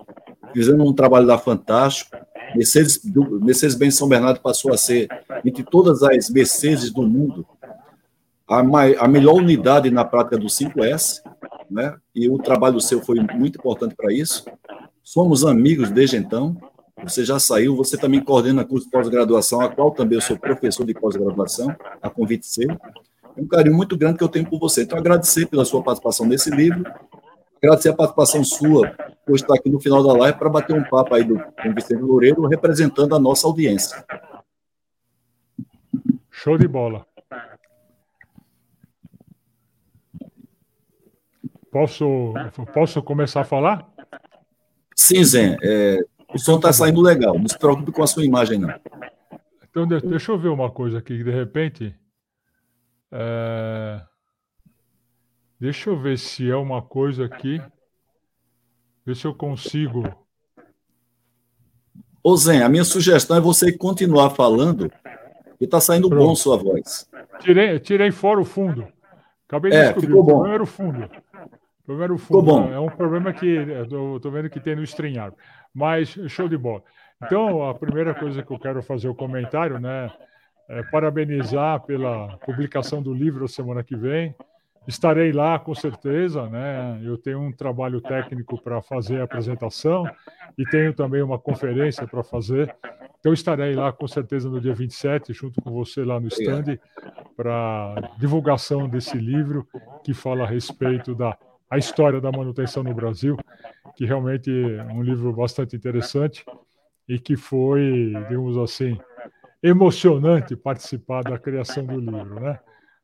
[0.54, 2.18] fizemos um trabalho lá fantástico.
[2.56, 3.02] Mercedes,
[3.42, 5.08] Mercedes-Benz São Bernardo passou a ser,
[5.46, 7.46] entre todas as Mercedes do mundo,
[8.48, 11.22] a, a melhor unidade na prática do 5S,
[11.70, 11.96] né?
[12.16, 14.46] e o trabalho seu foi muito importante para isso.
[15.04, 16.58] Somos amigos desde então.
[17.04, 20.86] Você já saiu, você também coordena curso de pós-graduação, a qual também eu sou professor
[20.86, 22.70] de pós-graduação, a convite seu.
[22.72, 24.84] É um carinho muito grande que eu tenho por você.
[24.84, 26.84] Então, agradecer pela sua participação nesse livro
[27.62, 28.96] Agradecer a participação sua
[29.26, 31.76] por estar aqui no final da live para bater um papo aí do, com o
[31.76, 34.04] Vicente Loureiro, representando a nossa audiência.
[36.32, 37.06] Show de bola.
[41.72, 42.34] Posso,
[42.74, 43.88] posso começar a falar?
[44.96, 45.58] Sim, Zé.
[45.62, 46.00] É,
[46.34, 47.38] o som está saindo legal.
[47.38, 48.74] Não se preocupe com a sua imagem, não.
[49.70, 51.96] Então, deixa eu ver uma coisa aqui, de repente.
[53.12, 54.02] É...
[55.60, 57.62] Deixa eu ver se é uma coisa aqui.
[59.06, 60.04] Ver se eu consigo.
[62.24, 64.92] Ô Zé, a minha sugestão é você continuar falando,
[65.60, 66.28] e está saindo Pronto.
[66.28, 67.10] bom sua voz.
[67.40, 68.88] Tirei, tirei fora o fundo.
[69.48, 70.08] Acabei de é, descobrir.
[70.08, 70.32] Ficou bom.
[70.32, 71.04] O problema era o fundo.
[71.04, 72.40] O problema era o fundo.
[72.40, 72.72] Ficou bom.
[72.72, 75.36] É um problema que eu estou vendo que tem no StreamYard.
[75.74, 76.84] Mas show de bola.
[77.24, 80.10] Então, a primeira coisa que eu quero fazer o comentário, né?
[80.70, 84.36] É parabenizar pela publicação do livro semana que vem.
[84.90, 87.00] Estarei lá com certeza, né?
[87.04, 90.04] Eu tenho um trabalho técnico para fazer a apresentação
[90.58, 92.76] e tenho também uma conferência para fazer.
[93.20, 96.80] Então estarei lá com certeza no dia 27, junto com você lá no stand,
[97.38, 99.68] para divulgação desse livro
[100.04, 101.38] que fala a respeito da
[101.70, 103.38] a história da manutenção no Brasil,
[103.96, 106.44] que realmente é um livro bastante interessante
[107.08, 108.98] e que foi, digamos assim,
[109.62, 112.60] emocionante participar da criação do livro, né?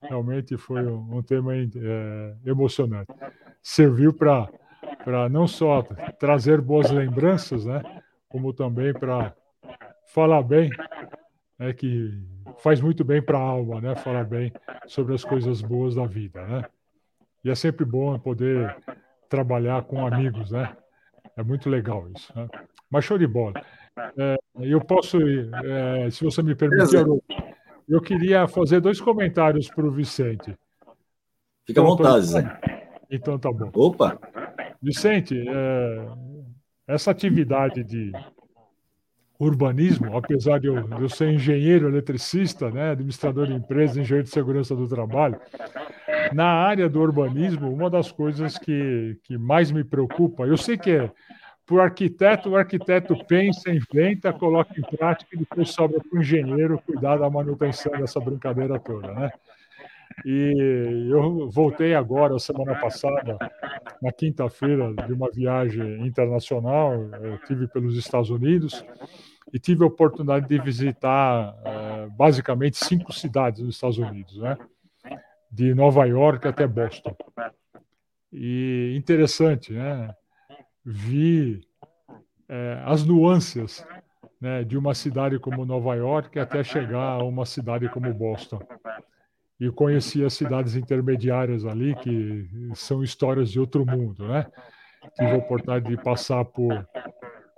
[0.08, 3.12] Realmente foi um, um tema é, emocionante.
[3.62, 4.50] Serviu para
[5.30, 5.84] não só
[6.20, 7.82] trazer boas lembranças, né,
[8.30, 9.34] como também para
[10.08, 10.70] falar bem,
[11.58, 12.12] né, que
[12.60, 14.52] faz muito bem para a alma, né, falar bem
[14.88, 16.66] sobre as coisas boas da vida, né.
[17.44, 18.76] E é sempre bom poder
[19.30, 20.76] trabalhar com amigos, né.
[21.38, 22.32] É muito legal isso.
[22.36, 22.48] Né?
[22.90, 23.54] Mas show de bola.
[24.18, 27.06] É, eu posso, é, se você me permitir,
[27.88, 30.56] eu queria fazer dois comentários para o Vicente.
[31.66, 32.60] Fica à então, vontade, Zé.
[33.10, 33.72] Então tá bom.
[33.74, 34.20] Opa!
[34.82, 36.08] Vicente, é,
[36.88, 38.12] essa atividade de
[39.40, 44.30] urbanismo, apesar de eu, de eu, ser engenheiro eletricista, né, administrador de empresa, engenheiro de
[44.30, 45.40] segurança do trabalho,
[46.34, 50.92] na área do urbanismo, uma das coisas que, que mais me preocupa, eu sei que
[50.92, 51.12] é
[51.66, 56.22] para o arquiteto, o arquiteto pensa, inventa, coloca em prática e depois sobra para o
[56.22, 59.32] engenheiro cuidar da manutenção dessa brincadeira toda, né?
[60.24, 63.38] E eu voltei agora, semana passada,
[64.02, 68.86] na quinta-feira, de uma viagem internacional, eu tive pelos Estados Unidos
[69.52, 74.58] e tive a oportunidade de visitar é, basicamente cinco cidades nos Estados Unidos, né?
[75.52, 77.16] De Nova York até Boston.
[78.32, 80.14] E interessante, né?
[80.86, 81.62] Vi
[82.48, 83.86] é, as nuances
[84.40, 88.60] né, de uma cidade como Nova York até chegar a uma cidade como Boston.
[89.60, 94.28] E conheci as cidades intermediárias ali, que são histórias de outro mundo.
[94.28, 94.46] Né?
[95.16, 96.86] Tive a oportunidade de passar por,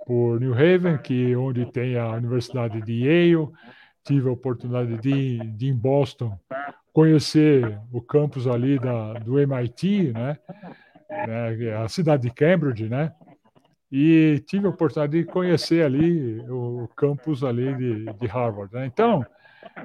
[0.06, 3.48] por New Haven, que onde tem a Universidade de Yale.
[4.04, 6.38] Tive a oportunidade de, de ir em Boston
[6.98, 10.36] conhecer o campus ali da, do MIT, né?
[11.08, 13.12] Né, a cidade de Cambridge, né?
[13.90, 18.72] E tive a oportunidade de conhecer ali o campus ali de, de Harvard.
[18.74, 18.84] Né?
[18.84, 19.24] Então,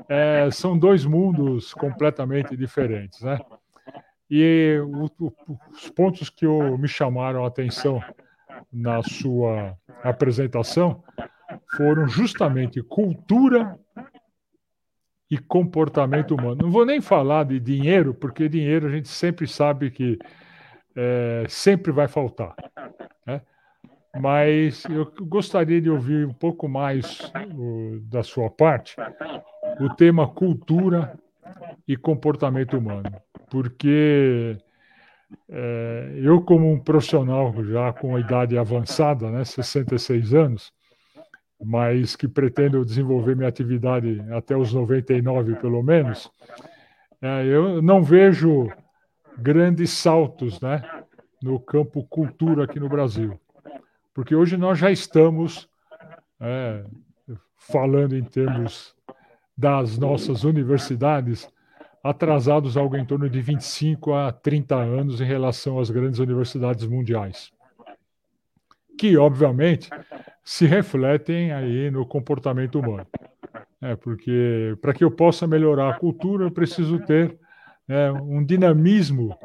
[0.09, 3.39] é, são dois mundos completamente diferentes, né?
[4.29, 5.33] E o, o,
[5.71, 8.03] os pontos que eu, me chamaram a atenção
[8.71, 11.03] na sua apresentação
[11.77, 13.77] foram justamente cultura
[15.29, 16.63] e comportamento humano.
[16.63, 20.17] Não vou nem falar de dinheiro, porque dinheiro a gente sempre sabe que
[20.95, 22.55] é, sempre vai faltar.
[23.25, 23.41] Né?
[24.19, 28.95] Mas eu gostaria de ouvir um pouco mais o, da sua parte
[29.79, 31.17] o tema cultura
[31.87, 33.11] e comportamento humano,
[33.49, 34.57] porque
[35.49, 40.71] é, eu, como um profissional já com a idade avançada, né, 66 anos,
[41.63, 46.29] mas que pretendo desenvolver minha atividade até os 99 pelo menos,
[47.21, 48.69] é, eu não vejo
[49.37, 50.81] grandes saltos né,
[51.41, 53.39] no campo cultura aqui no Brasil.
[54.13, 55.67] Porque hoje nós já estamos
[56.39, 56.83] é,
[57.55, 58.95] falando em termos
[59.57, 61.47] das nossas universidades
[62.03, 67.51] atrasados algo em torno de 25 a 30 anos em relação às grandes universidades mundiais.
[68.97, 69.89] Que, obviamente,
[70.43, 73.07] se refletem aí no comportamento humano.
[73.81, 77.37] É, porque para que eu possa melhorar a cultura, eu preciso ter
[77.87, 79.37] é, um dinamismo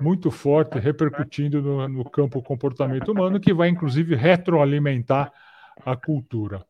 [0.00, 5.32] muito forte repercutindo no, no campo comportamento humano, que vai inclusive retroalimentar
[5.84, 6.64] a cultura.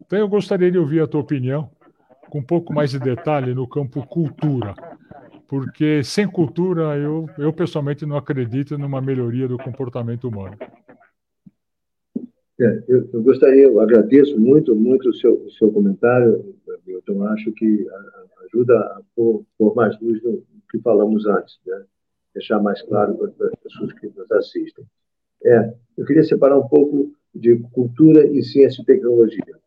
[0.00, 1.70] Então, eu gostaria de ouvir a tua opinião,
[2.28, 4.74] com um pouco mais de detalhe, no campo cultura,
[5.46, 10.56] porque sem cultura, eu, eu pessoalmente não acredito numa melhoria do comportamento humano.
[12.60, 16.54] É, eu, eu, gostaria, eu agradeço muito, muito o seu, o seu comentário,
[16.86, 17.24] Milton.
[17.28, 17.86] Acho que
[18.48, 21.84] ajuda a pôr, pôr mais luz no que falamos antes, né?
[22.34, 24.84] deixar mais claro para as pessoas que nos assistem.
[25.44, 29.58] É, eu queria separar um pouco de cultura e ciência e tecnologia.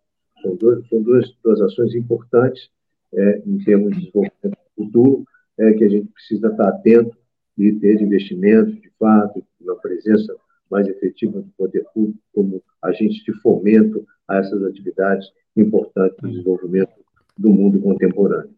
[0.41, 2.69] São, dois, são duas, duas ações importantes
[3.13, 5.25] é, em termos de desenvolvimento futuro,
[5.57, 7.15] é, que a gente precisa estar atento
[7.57, 10.35] e ter investimentos, de fato, uma presença
[10.69, 16.93] mais efetiva do poder público como agente de fomento a essas atividades importantes do desenvolvimento
[17.37, 18.55] do mundo contemporâneo.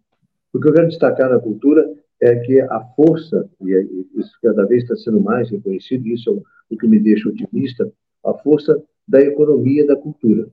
[0.53, 3.83] O que eu quero destacar na cultura é que a força, e é,
[4.15, 7.91] isso cada vez está sendo mais reconhecido, isso é o que me deixa otimista,
[8.23, 10.47] a força da economia da cultura,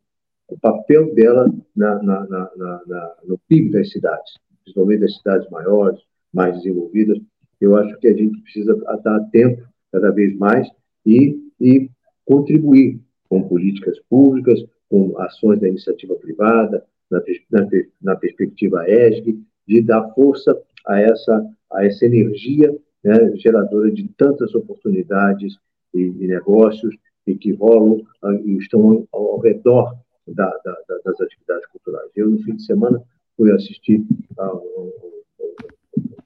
[0.49, 6.01] o papel dela na, na, na, no PIB das cidades, principalmente das cidades maiores,
[6.33, 7.19] mais desenvolvidas.
[7.61, 10.67] Eu acho que a gente precisa estar atento cada vez mais
[11.05, 11.91] e, e
[12.25, 17.69] contribuir com políticas públicas, com ações da iniciativa privada, na, na,
[18.03, 19.39] na perspectiva ESG,
[19.71, 25.57] de dar força a essa, a essa energia né, geradora de tantas oportunidades
[25.95, 26.93] e, e, negócios
[27.25, 28.03] e que rolam
[28.45, 29.95] e estão ao, ao redor
[30.27, 32.11] da, da, das atividades culturais.
[32.17, 33.01] Eu, no fim de semana,
[33.37, 34.05] fui assistir
[34.37, 34.93] a um,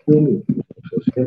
[0.07, 0.43] filme,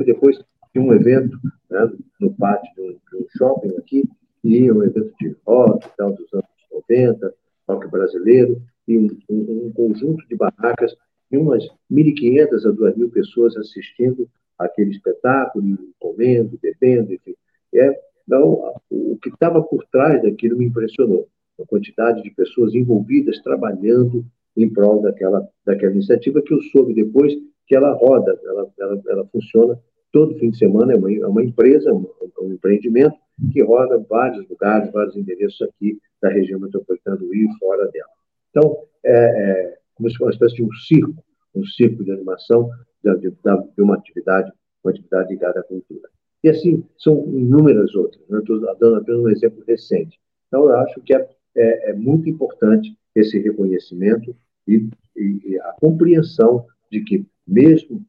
[0.04, 0.40] depois
[0.74, 1.38] de um evento
[1.70, 4.04] né, no pátio de um, de um, shopping aqui,
[4.44, 6.48] e um evento de rock tal, dos anos
[6.90, 7.32] 90,
[7.70, 10.96] rock brasileiro, e um, um, um conjunto de barracas
[11.32, 17.36] e umas 1.500 a 2.000 pessoas assistindo aquele espetáculo, comendo, bebendo, enfim.
[17.74, 21.28] É, então, o que estava por trás daquilo me impressionou.
[21.60, 24.26] A quantidade de pessoas envolvidas, trabalhando
[24.56, 27.34] em prol daquela, daquela iniciativa, que eu soube depois
[27.68, 29.80] que ela roda, ela, ela, ela funciona
[30.12, 32.08] todo fim de semana, é uma, é uma empresa, um,
[32.42, 33.16] um empreendimento
[33.52, 38.10] que roda vários lugares, vários endereços aqui da região metropolitana do Rio e fora dela.
[38.50, 41.24] Então, é, é, como se fosse uma espécie de um circo,
[41.56, 42.70] um circo de animação
[43.04, 44.52] de, de, uma atividade,
[44.84, 46.10] uma atividade ligada à cultura.
[46.44, 48.22] E assim, são inúmeras outras.
[48.30, 48.40] Né?
[48.40, 50.20] Estou dando apenas um exemplo recente.
[50.48, 54.36] Então, eu acho que é, é, é muito importante esse reconhecimento
[54.68, 58.06] e, e, e, a compreensão de que, mesmo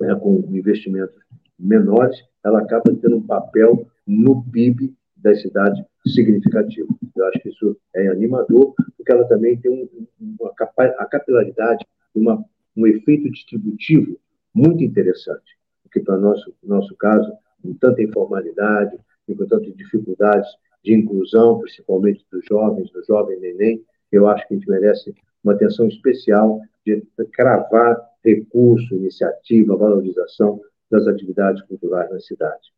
[0.00, 1.16] né, com investimentos
[1.58, 4.92] menores, ela acaba tendo um papel no PIB
[5.24, 6.96] das cidades significativo.
[7.16, 10.52] Eu acho que isso é animador, porque ela também tem um, uma
[10.98, 11.84] a capilaridade,
[12.14, 12.44] uma,
[12.76, 14.20] um efeito distributivo
[14.54, 17.32] muito interessante, porque para nosso nosso caso,
[17.62, 18.96] com tanta informalidade
[19.26, 20.48] e com tantas dificuldades
[20.84, 23.82] de inclusão, principalmente dos jovens, do jovem neném,
[24.12, 27.02] eu acho que a gente merece uma atenção especial de
[27.32, 30.60] cravar recurso, iniciativa, valorização
[30.90, 32.74] das atividades culturais na cidade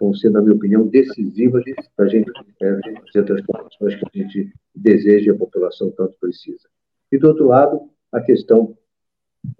[0.00, 1.64] vão ser, na minha opinião, decisivas
[1.96, 2.30] para a gente
[2.62, 6.68] é, fazer as transformações que a gente deseja e a população tanto precisa.
[7.10, 8.76] E, do outro lado, a questão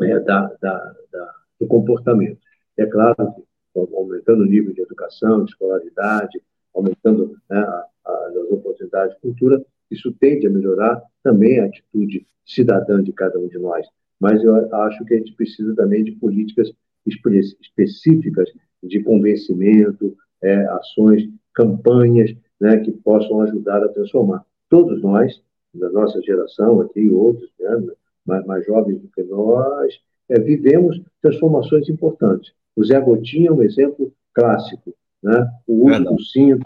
[0.02, 2.38] é, da, da, da, do comportamento.
[2.76, 6.40] É claro que aumentando o nível de educação, de escolaridade,
[6.74, 7.64] aumentando né,
[8.04, 13.48] as oportunidades de cultura, isso tende a melhorar também a atitude cidadã de cada um
[13.48, 13.86] de nós.
[14.20, 16.72] Mas eu acho que a gente precisa também de políticas
[17.60, 18.50] específicas
[18.88, 24.44] de convencimento, é, ações, campanhas né, que possam ajudar a transformar.
[24.68, 25.40] Todos nós,
[25.74, 27.82] da nossa geração aqui, outros, né,
[28.26, 29.94] mais, mais, jovens do que nós,
[30.28, 32.52] é, vivemos transformações importantes.
[32.76, 34.94] O Zé Gotinha é um exemplo clássico.
[35.22, 35.48] Né?
[35.66, 36.62] O uso do cinto,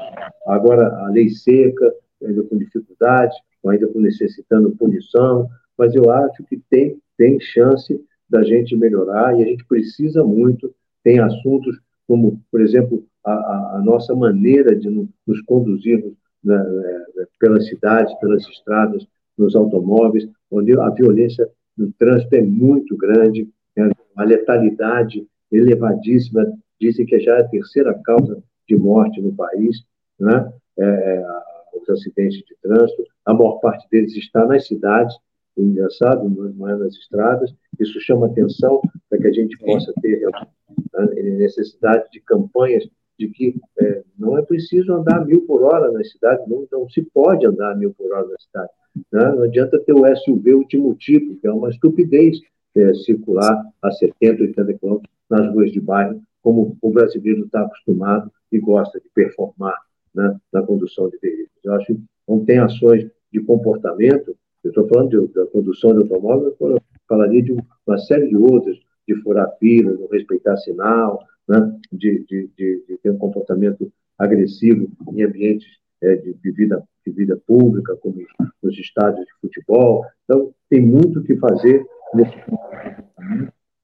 [0.47, 3.37] agora a lei seca, ainda com dificuldades,
[3.67, 9.43] ainda com necessitando punição, mas eu acho que tem, tem chance da gente melhorar e
[9.43, 10.75] a gente precisa muito.
[11.05, 11.79] Tem assuntos
[12.09, 18.43] como, por exemplo, a, a nossa maneira de nos conduzirmos né, né, pelas cidades, pelas
[18.49, 19.07] estradas,
[19.37, 27.07] nos automóveis, onde a violência no trânsito é muito grande, né, a letalidade elevadíssima, dizem
[27.07, 29.85] que já é a terceira causa de morte no país,
[30.19, 30.53] né?
[30.77, 31.25] É, é
[31.75, 35.15] os acidentes de trânsito, a maior parte deles está nas cidades,
[35.63, 40.21] engraçado, não é nas estradas, isso chama atenção para que a gente possa ter
[40.95, 46.03] né, necessidade de campanhas de que é, não é preciso andar mil por hora na
[46.05, 48.71] cidade, não, não se pode andar mil por hora na cidade.
[49.13, 49.33] Né?
[49.35, 52.39] Não adianta ter o SUV último tipo, que é uma estupidez
[52.77, 58.31] é, circular a 70, 80 km nas ruas de bairro, como o brasileiro está acostumado
[58.53, 59.77] e gosta de performar
[60.15, 61.51] né, na condução de veículos.
[61.65, 66.03] Eu acho que não tem ações de comportamento, eu estou falando de, da condução de
[66.03, 67.57] automóvel, eu falaria de
[67.87, 68.77] uma série de outras,
[69.07, 74.91] de furar fila, não respeitar sinal, né, de, de, de, de, ter um comportamento agressivo
[75.13, 75.67] em ambientes
[76.03, 78.17] é, de, vida, de vida pública, como
[78.63, 80.05] nos estádios de futebol.
[80.25, 82.35] Então, tem muito o que fazer nesse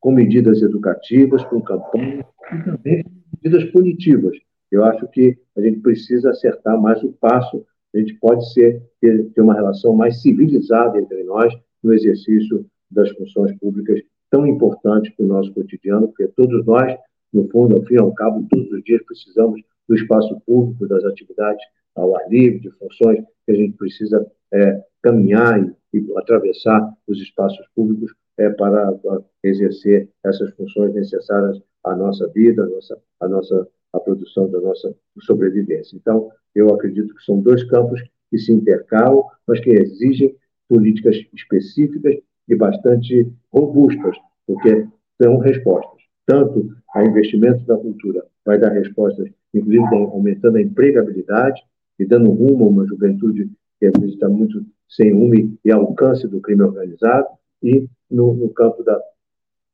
[0.05, 3.05] com medidas educativas, com campanhas e também
[3.43, 4.37] medidas punitivas.
[4.71, 7.65] Eu acho que a gente precisa acertar mais o passo,
[7.95, 13.11] a gente pode ser, ter, ter uma relação mais civilizada entre nós no exercício das
[13.11, 14.01] funções públicas
[14.31, 16.97] tão importantes para o nosso cotidiano, porque todos nós
[17.35, 21.05] no fundo, ao fim e ao cabo, todos os dias precisamos do espaço público, das
[21.05, 21.63] atividades
[21.97, 27.21] ao ar livre, de funções que a gente precisa é, caminhar e, e, atravessar os
[27.21, 33.29] espaços públicos é, para, para, exercer essas funções necessárias à nossa vida, à nossa, à
[33.29, 35.97] nossa à produção da nossa sobrevivência.
[35.97, 40.35] Então, eu acredito que são dois campos que se intercalam, mas que exigem
[40.69, 42.17] políticas específicas
[42.49, 44.17] e bastante robustas,
[44.47, 44.87] porque
[45.21, 45.95] são respostas
[46.27, 51.63] tanto a investimentos na cultura vai dar respostas, inclusive aumentando a empregabilidade
[51.99, 55.35] e dando rumo a uma juventude que às vezes está muito sem rumo
[55.65, 57.27] e alcance do crime organizado,
[57.63, 59.01] e no, no campo da,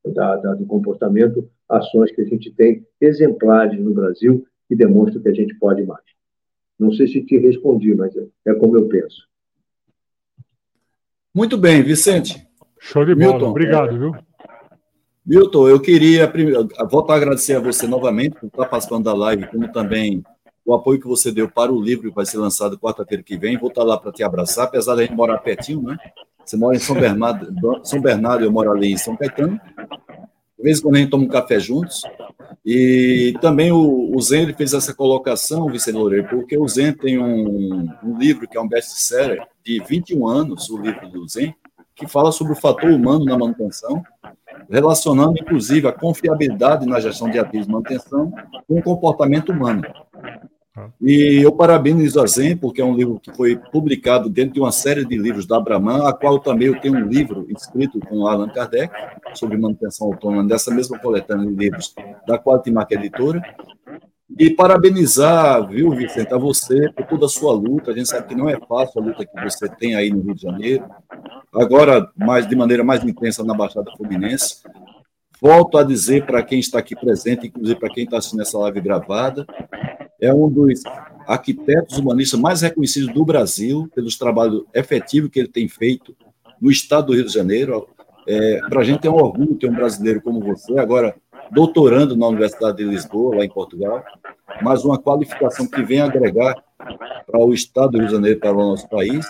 [0.07, 5.29] da, da, do comportamento, ações que a gente tem exemplares no Brasil que demonstram que
[5.29, 6.05] a gente pode mais.
[6.79, 9.29] Não sei se te respondi, mas é, é como eu penso.
[11.35, 12.47] Muito bem, Vicente.
[12.79, 14.15] Show de bola, Milton, obrigado, viu?
[15.25, 19.47] Milton, eu queria primeiro, voltar a agradecer a você novamente por estar participando da live,
[19.49, 20.25] como também
[20.65, 23.59] o apoio que você deu para o livro que vai ser lançado quarta-feira que vem.
[23.59, 25.99] Vou estar lá para te abraçar, apesar de a gente morar pertinho, né?
[26.45, 27.53] Você mora em São Bernardo,
[27.85, 29.61] São Bernardo, eu moro ali em São Caetano.
[30.61, 32.03] De vez em quando a gente toma um café juntos.
[32.65, 37.89] E também o, o Zen fez essa colocação, Vicente Loureiro, porque o Zen tem um,
[38.05, 41.55] um livro que é um best-seller de 21 anos, o livro do Zen,
[41.95, 44.03] que fala sobre o fator humano na manutenção
[44.71, 48.33] relacionando inclusive a confiabilidade na gestão de ativos de manutenção
[48.69, 49.83] com o comportamento humano.
[51.01, 54.71] E eu parabenizo a Zen, porque é um livro que foi publicado dentro de uma
[54.71, 58.49] série de livros da Brahman, a qual também eu tenho um livro escrito com Allan
[58.49, 58.93] Kardec
[59.35, 61.95] sobre manutenção autônoma, dessa mesma coletânea de livros
[62.27, 63.43] da Quality Mark Editora.
[64.39, 67.91] E parabenizar, viu, Vicente, a você por toda a sua luta.
[67.91, 70.35] A gente sabe que não é fácil a luta que você tem aí no Rio
[70.35, 70.85] de Janeiro,
[71.53, 74.63] agora mais de maneira mais intensa na Baixada Fluminense.
[75.43, 78.81] Volto a dizer para quem está aqui presente, inclusive para quem está assistindo essa live
[78.81, 79.45] gravada,
[80.21, 80.83] é um dos
[81.27, 86.17] arquitetos humanistas mais reconhecidos do Brasil pelos trabalhos efetivos que ele tem feito
[86.61, 87.89] no estado do Rio de Janeiro.
[88.27, 91.15] É, para a gente é um orgulho ter um brasileiro como você, agora
[91.51, 94.05] doutorando na Universidade de Lisboa, lá em Portugal,
[94.63, 96.55] mas uma qualificação que vem agregar
[97.27, 99.27] para o estado do Rio de Janeiro, para o nosso país,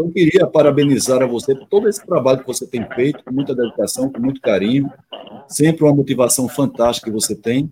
[0.00, 3.54] então, queria parabenizar a você por todo esse trabalho que você tem feito, com muita
[3.54, 4.90] dedicação, com muito carinho,
[5.46, 7.70] sempre uma motivação fantástica que você tem,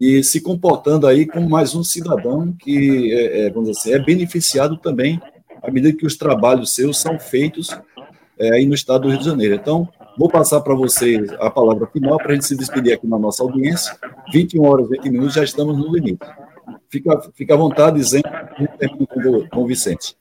[0.00, 4.04] e se comportando aí como mais um cidadão que, é, é, vamos dizer assim, é
[4.04, 5.20] beneficiado também
[5.62, 7.70] à medida que os trabalhos seus são feitos
[8.38, 9.54] é, aí no estado do Rio de Janeiro.
[9.54, 13.18] Então, vou passar para vocês a palavra final para a gente se despedir aqui na
[13.18, 13.96] nossa audiência
[14.32, 16.26] 21 horas, 20 minutos, já estamos no limite.
[16.88, 18.28] Fica, fica à vontade, dizendo
[19.08, 20.16] com, com o Vicente.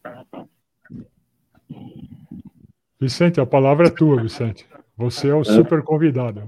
[3.00, 4.66] Vicente, a palavra é tua, Vicente.
[4.98, 6.44] Você é o super convidado.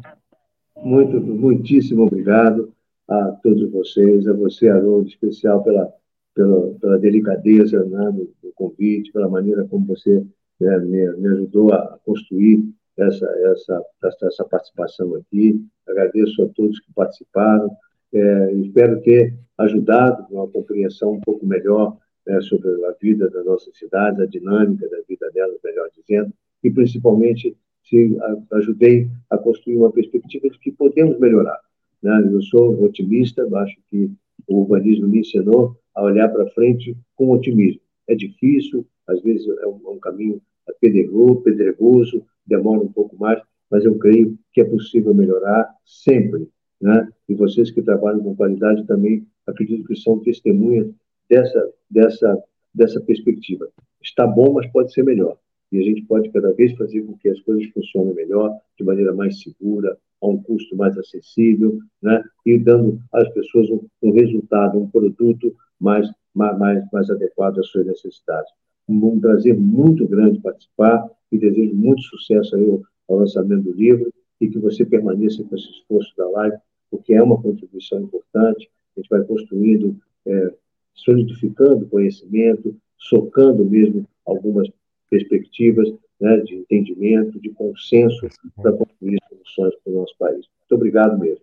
[0.75, 2.71] Muito, muitíssimo obrigado
[3.07, 5.91] a todos vocês, a você, Haroldo, especial pela,
[6.35, 10.25] pela, pela delicadeza né, do, do, convite, pela maneira como você
[10.59, 12.63] né, me, me, ajudou a construir
[12.97, 13.83] essa, essa,
[14.23, 15.63] essa, participação aqui.
[15.87, 17.69] Agradeço a todos que participaram.
[18.13, 23.71] É, espero ter ajudado uma compreensão um pouco melhor né, sobre a vida da nossa
[23.73, 28.17] cidade, a dinâmica da vida delas, melhor dizendo, e principalmente se
[28.51, 31.59] ajudei a construir uma perspectiva de que podemos melhorar.
[32.01, 32.29] Né?
[32.31, 34.11] Eu sou otimista, acho que
[34.47, 37.81] o urbanismo me ensinou a olhar para frente com otimismo.
[38.07, 40.41] É difícil, às vezes é um, é um caminho
[40.79, 46.47] pedregoso, pedregoso, demora um pouco mais, mas eu creio que é possível melhorar sempre.
[46.79, 47.07] Né?
[47.27, 50.89] E vocês que trabalham com qualidade também, acredito que são testemunhas
[51.29, 52.43] dessa, dessa,
[52.73, 53.67] dessa perspectiva.
[54.01, 55.37] Está bom, mas pode ser melhor
[55.71, 59.13] e a gente pode cada vez fazer com que as coisas funcionem melhor, de maneira
[59.13, 62.23] mais segura, a um custo mais acessível, né?
[62.45, 67.85] e dando às pessoas um, um resultado, um produto mais, mais, mais adequado às suas
[67.85, 68.51] necessidades.
[68.87, 72.65] Um prazer muito grande participar e desejo muito sucesso aí
[73.09, 76.57] ao, lançamento do livro e que você permaneça com esse esforço da live,
[76.89, 78.69] porque é uma contribuição importante.
[78.95, 80.53] A gente vai construindo, é,
[80.93, 84.69] solidificando conhecimento, socando mesmo algumas
[85.09, 85.87] perspectivas
[86.19, 90.45] né, de entendimento, de consenso para construir soluções para o nosso país.
[90.59, 91.41] Muito obrigado mesmo.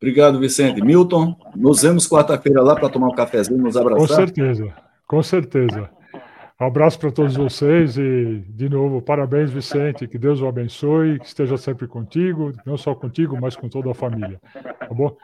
[0.00, 0.82] Obrigado, Vicente.
[0.82, 4.06] Milton, nos vemos quarta-feira lá para tomar um cafezinho, nos abraçar.
[4.06, 4.74] Com certeza,
[5.06, 5.90] com certeza.
[6.60, 10.06] Um abraço para todos vocês e, de novo, parabéns, Vicente.
[10.06, 13.94] Que Deus o abençoe, que esteja sempre contigo, não só contigo, mas com toda a
[13.94, 14.40] família.
[14.52, 15.16] Tá bom?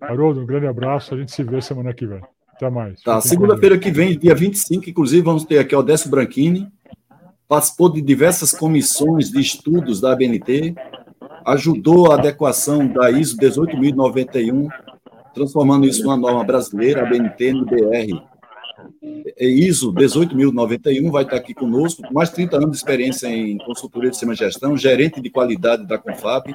[0.00, 1.14] Haroldo, um grande abraço.
[1.14, 2.20] A gente se vê semana que vem.
[2.62, 3.02] Até mais.
[3.02, 6.68] Tá, segunda-feira que vem, dia 25, inclusive, vamos ter aqui o Décio Branchini,
[7.48, 10.74] participou de diversas comissões de estudos da ABNT,
[11.44, 14.68] ajudou a adequação da ISO 18091,
[15.34, 18.31] transformando isso numa norma brasileira, ABNT no BR.
[19.36, 24.10] É ISO 18091 vai estar aqui conosco, mais de 30 anos de experiência em consultoria
[24.10, 26.54] de sistema de gestão, gerente de qualidade da Confab,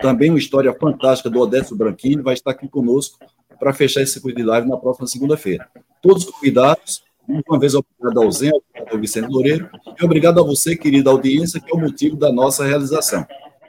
[0.00, 3.18] também uma história fantástica do Odécio Branchini, vai estar aqui conosco
[3.58, 5.68] para fechar esse circuito de live na próxima segunda-feira.
[6.00, 8.50] Todos convidados, uma vez obrigado ao Zé,
[8.90, 9.68] ao Vicente Loureiro,
[10.00, 13.26] e obrigado a você, querida audiência, que é o motivo da nossa realização.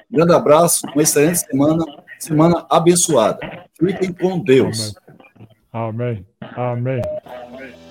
[0.09, 1.85] Grande abraço, uma excelente semana,
[2.19, 3.67] semana abençoada.
[3.77, 4.95] Fiquem com Deus.
[5.71, 6.25] Amém.
[6.55, 7.01] Amém.
[7.25, 7.82] Amém.